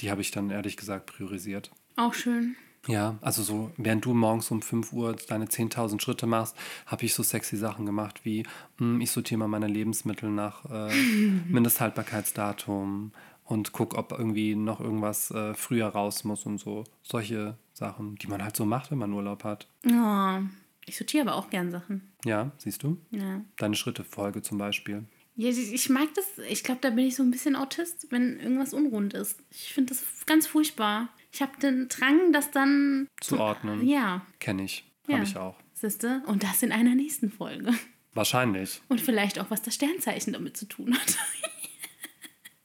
Die 0.01 0.11
habe 0.11 0.21
ich 0.21 0.31
dann 0.33 0.51
ehrlich 0.51 0.77
gesagt 0.77 1.07
priorisiert. 1.07 1.71
Auch 1.97 2.15
schön. 2.15 2.57
Ja, 2.87 3.19
also 3.21 3.43
so, 3.43 3.71
während 3.77 4.05
du 4.05 4.15
morgens 4.15 4.51
um 4.51 4.63
5 4.63 4.93
Uhr 4.93 5.15
deine 5.29 5.47
10.000 5.47 6.01
Schritte 6.01 6.27
machst, 6.27 6.57
habe 6.87 7.05
ich 7.05 7.15
so 7.15 7.23
sexy 7.23 7.57
Sachen 7.57 7.85
gemacht 7.85 8.21
wie, 8.25 8.45
hm, 8.79 9.01
ich 9.01 9.11
sortiere 9.11 9.39
mal 9.39 9.49
meine 9.49 9.67
Lebensmittel 9.67 10.31
nach 10.31 10.65
äh, 10.65 10.93
Mindesthaltbarkeitsdatum 11.49 13.13
und 13.45 13.73
guck, 13.73 13.95
ob 13.95 14.13
irgendwie 14.13 14.55
noch 14.55 14.81
irgendwas 14.81 15.31
äh, 15.31 15.55
früher 15.55 15.89
raus 15.89 16.25
muss 16.25 16.47
und 16.47 16.59
so. 16.59 16.85
Solche 17.03 17.59
Sachen, 17.75 18.17
die 18.17 18.29
man 18.29 18.43
halt 18.43 18.57
so 18.57 18.65
macht, 18.65 18.91
wenn 18.91 18.99
man 18.99 19.13
Urlaub 19.13 19.45
hat. 19.45 19.67
Oh, 19.87 20.39
ich 20.87 20.97
sortiere 20.97 21.29
aber 21.29 21.37
auch 21.37 21.51
gern 21.51 21.71
Sachen. 21.71 22.13
Ja, 22.25 22.53
siehst 22.59 22.83
du? 22.83 22.97
Ja. 23.11 23.43
Deine 23.57 23.75
Schrittefolge 23.75 24.43
zum 24.43 24.59
Beispiel. 24.59 25.05
Ja, 25.37 25.49
ich 25.49 25.73
ich 25.73 25.89
mag 25.89 26.09
das. 26.15 26.27
Ich 26.49 26.65
glaube, 26.65 26.81
da 26.83 26.91
bin 26.91 27.07
ich 27.07 27.17
so 27.17 27.23
ein 27.23 27.31
bisschen 27.31 27.57
Autist, 27.57 28.07
wenn 28.11 28.39
irgendwas 28.41 28.75
unrund 28.75 29.15
ist. 29.15 29.39
Ich 29.51 29.73
finde 29.73 29.95
das 29.95 30.05
ganz 30.27 30.47
furchtbar. 30.47 31.09
Ich 31.33 31.43
habe 31.43 31.53
den 31.61 31.89
Drang, 31.89 32.33
das 32.33 32.51
dann 32.51 33.07
Zu 33.21 33.39
ordnen. 33.39 33.87
Ja, 33.87 34.27
Kenne 34.41 34.65
ich. 34.65 34.85
Ja. 35.07 35.15
Habe 35.15 35.25
ich 35.25 35.37
auch. 35.37 35.57
siehste. 35.75 36.23
Und 36.27 36.43
das 36.43 36.63
in 36.63 36.73
einer 36.73 36.95
nächsten 36.95 37.31
Folge. 37.31 37.73
Wahrscheinlich. 38.15 38.81
Und 38.89 39.01
vielleicht 39.01 39.39
auch, 39.39 39.51
was 39.51 39.63
das 39.63 39.75
Sternzeichen 39.75 40.33
damit 40.33 40.57
zu 40.57 40.67
tun 40.67 40.95
hat. 40.95 41.17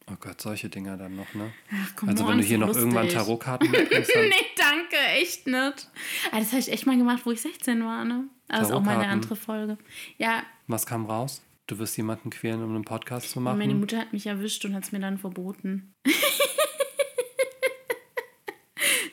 Oh 0.07 0.15
Gott, 0.19 0.39
solche 0.39 0.69
Dinger 0.69 0.97
dann 0.97 1.15
noch, 1.15 1.33
ne? 1.33 1.51
Ach, 1.71 1.95
come 1.95 2.11
also 2.11 2.25
wenn 2.25 2.33
on, 2.33 2.37
du 2.37 2.43
ist 2.43 2.47
hier 2.47 2.59
noch 2.59 2.67
irgendwann 2.75 3.05
lustig. 3.05 3.19
Tarotkarten 3.19 3.71
mitbringst, 3.71 4.11
dann 4.13 4.23
nee, 4.29 4.35
danke, 4.55 4.97
echt 5.19 5.47
nicht. 5.47 5.89
Aber 6.29 6.39
das 6.39 6.49
habe 6.51 6.59
ich 6.59 6.71
echt 6.71 6.85
mal 6.85 6.95
gemacht, 6.95 7.25
wo 7.25 7.31
ich 7.31 7.41
16 7.41 7.83
war, 7.83 8.05
ne? 8.05 8.29
Aber 8.47 8.59
das 8.59 8.67
ist 8.69 8.73
auch 8.75 8.83
mal 8.83 8.99
eine 8.99 9.07
andere 9.07 9.35
Folge. 9.35 9.79
Ja, 10.19 10.43
was 10.67 10.85
kam 10.85 11.07
raus? 11.07 11.41
Du 11.65 11.79
wirst 11.79 11.97
jemanden 11.97 12.29
quälen, 12.29 12.61
um 12.61 12.75
einen 12.75 12.85
Podcast 12.85 13.31
zu 13.31 13.41
machen. 13.41 13.57
meine 13.57 13.73
Mutter 13.73 13.97
hat 13.97 14.13
mich 14.13 14.27
erwischt 14.27 14.63
und 14.65 14.75
hat 14.75 14.83
es 14.83 14.91
mir 14.91 14.99
dann 14.99 15.17
verboten. 15.17 15.95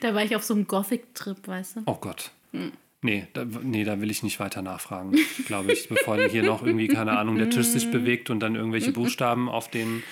Da 0.03 0.15
war 0.15 0.25
ich 0.25 0.35
auf 0.35 0.43
so 0.43 0.55
einem 0.55 0.67
Gothic-Trip, 0.67 1.47
weißt 1.47 1.77
du? 1.77 1.81
Oh 1.87 1.95
Gott. 1.95 2.33
Nee, 3.03 3.27
da, 3.33 3.45
nee, 3.45 3.85
da 3.85 4.01
will 4.01 4.11
ich 4.11 4.23
nicht 4.25 4.41
weiter 4.41 4.61
nachfragen, 4.61 5.15
glaube 5.47 5.73
ich, 5.73 5.89
bevor 5.89 6.21
hier 6.29 6.43
noch 6.43 6.63
irgendwie, 6.65 6.89
keine 6.89 7.19
Ahnung, 7.19 7.37
der 7.39 7.51
Tisch 7.51 7.69
sich 7.69 7.91
bewegt 7.91 8.29
und 8.29 8.41
dann 8.41 8.57
irgendwelche 8.57 8.91
Buchstaben 8.93 9.49
auf 9.49 9.71
den 9.71 10.03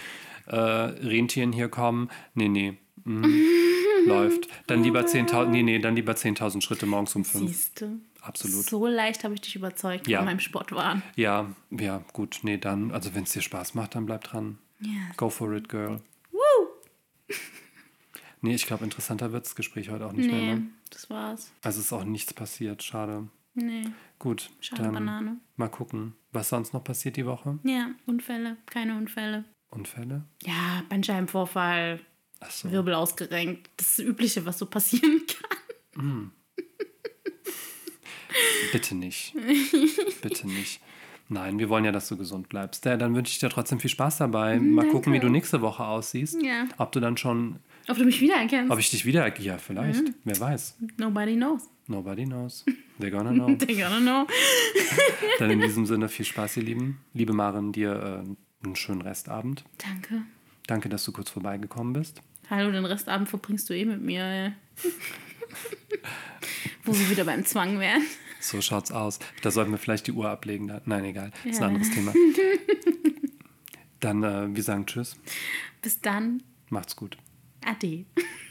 äh, 0.47 0.57
Rentieren 0.57 1.53
hier 1.53 1.69
kommen. 1.69 2.09
Nee, 2.35 2.49
nee. 2.49 2.79
Mhm. 3.05 3.43
Läuft. 4.07 4.49
Dann 4.69 4.83
lieber 4.85 5.01
10.000, 5.01 5.47
nee, 5.47 5.63
nee, 5.63 5.79
dann 5.79 5.97
lieber 5.97 6.13
10.000 6.13 6.63
Schritte 6.63 6.87
morgens 6.87 7.15
um 7.17 7.25
5. 7.25 7.49
Siehst 7.49 7.81
du? 7.81 8.01
Absolut. 8.21 8.65
So 8.65 8.87
leicht 8.87 9.25
habe 9.25 9.35
ich 9.35 9.41
dich 9.41 9.57
überzeugt 9.57 10.07
Ja. 10.07 10.19
von 10.19 10.27
meinem 10.27 10.41
Sportwahn. 10.41 11.03
Ja, 11.17 11.47
ja, 11.71 12.03
gut, 12.13 12.41
nee, 12.43 12.59
dann, 12.59 12.93
also 12.93 13.15
wenn 13.15 13.25
es 13.25 13.33
dir 13.33 13.43
Spaß 13.43 13.75
macht, 13.75 13.95
dann 13.95 14.07
bleib 14.07 14.25
dran. 14.25 14.59
Ja. 14.81 14.91
Go 15.17 15.31
for 15.31 15.53
it, 15.53 15.69
girl. 15.69 16.01
Nee, 18.43 18.55
ich 18.55 18.67
glaube, 18.67 18.85
interessanter 18.85 19.33
wird 19.33 19.45
das 19.45 19.55
Gespräch 19.55 19.91
heute 19.91 20.07
auch 20.07 20.13
nicht 20.13 20.31
mehr. 20.31 20.41
Nee, 20.41 20.55
Ne? 20.57 20.67
das 20.91 21.11
war's. 21.11 21.53
Also 21.63 21.81
ist 21.81 21.93
auch 21.93 22.05
nichts 22.05 22.33
passiert, 22.35 22.83
schade. 22.83 23.29
Nee, 23.55 23.83
Gut, 24.19 24.51
schade 24.61 24.83
dann 24.85 24.95
Banane. 24.95 25.37
mal 25.57 25.69
gucken, 25.69 26.15
was 26.33 26.49
sonst 26.51 26.73
noch 26.73 26.85
passiert 26.85 27.17
die 27.17 27.27
Woche. 27.27 27.59
Ja, 27.65 27.91
Unfälle, 28.07 28.57
keine 28.67 28.97
Unfälle. 28.97 29.45
Unfälle? 29.71 30.25
Ja, 30.45 30.83
Bandscheibenvorfall, 30.89 32.01
Achso. 32.41 32.71
Wirbel 32.71 32.95
ausgerenkt. 32.95 33.69
Das 33.77 33.89
ist 33.89 33.99
das 33.99 34.07
Übliche, 34.07 34.47
was 34.47 34.59
so 34.59 34.67
passieren 34.67 35.23
kann. 35.95 36.33
Bitte 38.73 38.95
nicht. 38.95 39.35
Bitte 40.23 40.47
nicht. 40.47 40.81
Nein, 41.29 41.59
wir 41.59 41.69
wollen 41.69 41.85
ja, 41.85 41.93
dass 41.93 42.09
du 42.09 42.17
gesund 42.17 42.49
bleibst. 42.49 42.85
Ja, 42.85 42.97
dann 42.97 43.15
wünsche 43.15 43.33
ich 43.33 43.39
dir 43.39 43.49
trotzdem 43.51 43.79
viel 43.81 43.91
Spaß 43.91 44.19
dabei. 44.19 44.59
Mal 44.59 44.89
gucken, 44.89 45.13
wie 45.13 45.21
du 45.21 45.29
nächste 45.29 45.61
Woche 45.61 45.85
aussiehst. 45.85 46.41
Ja. 46.43 46.67
Ob 46.79 46.93
du 46.93 47.01
dann 47.01 47.17
schon, 47.17 47.61
Ob 47.91 47.99
du 47.99 48.05
mich 48.05 48.21
wiedererkennst? 48.21 48.71
ob 48.71 48.79
ich 48.79 48.91
dich 48.91 49.05
wieder, 49.05 49.37
ja, 49.41 49.59
vielleicht. 49.59 50.03
Mhm. 50.03 50.15
Wer 50.25 50.39
weiß. 50.39 50.77
Nobody 50.97 51.35
knows. 51.35 51.69
Nobody 51.89 52.25
knows. 52.25 52.65
They're 53.01 53.11
gonna 53.11 53.33
know. 53.33 53.55
They 53.57 53.75
gonna 53.77 53.99
know. 54.01 54.27
dann 55.39 55.51
in 55.51 55.61
diesem 55.61 55.87
Sinne 55.87 56.09
viel 56.09 56.25
Spaß, 56.25 56.59
ihr 56.59 56.63
Lieben. 56.63 57.01
Liebe 57.15 57.33
Maren, 57.33 57.73
dir 57.73 58.25
äh, 58.63 58.67
einen 58.67 58.77
schönen 58.77 59.03
Restabend. 59.03 59.65
Danke. 59.79 60.23
Danke, 60.67 60.89
dass 60.89 61.05
du 61.05 61.13
kurz 61.13 61.31
vorbeigekommen 61.31 61.95
bist. 61.95 62.23
Hallo, 62.49 62.71
den 62.71 62.85
Restabend 62.85 63.29
verbringst 63.29 63.69
du 63.71 63.75
eh 63.75 63.85
mit 63.85 64.03
mir. 64.03 64.53
Wo 66.85 66.93
wir 66.93 67.11
wieder 67.11 67.25
beim 67.25 67.45
Zwang 67.45 67.81
wären. 67.81 68.03
So 68.41 68.61
schaut's 68.61 68.93
aus. 68.93 69.19
Da 69.43 69.51
sollten 69.51 69.71
wir 69.73 69.79
vielleicht 69.79 70.07
die 70.07 70.13
Uhr 70.13 70.29
ablegen. 70.29 70.73
Nein, 70.85 71.05
egal. 71.05 71.31
Das 71.45 71.57
ist 71.57 71.63
ein 71.63 71.65
Ja. 71.65 71.69
anderes 71.69 71.91
Thema. 71.91 72.13
Dann, 74.01 74.23
äh, 74.23 74.55
wir 74.55 74.63
sagen 74.63 74.87
Tschüss. 74.87 75.17
Bis 75.83 76.01
dann. 76.01 76.43
Macht's 76.71 76.97
gut. 76.97 77.19
Addie. 77.63 78.07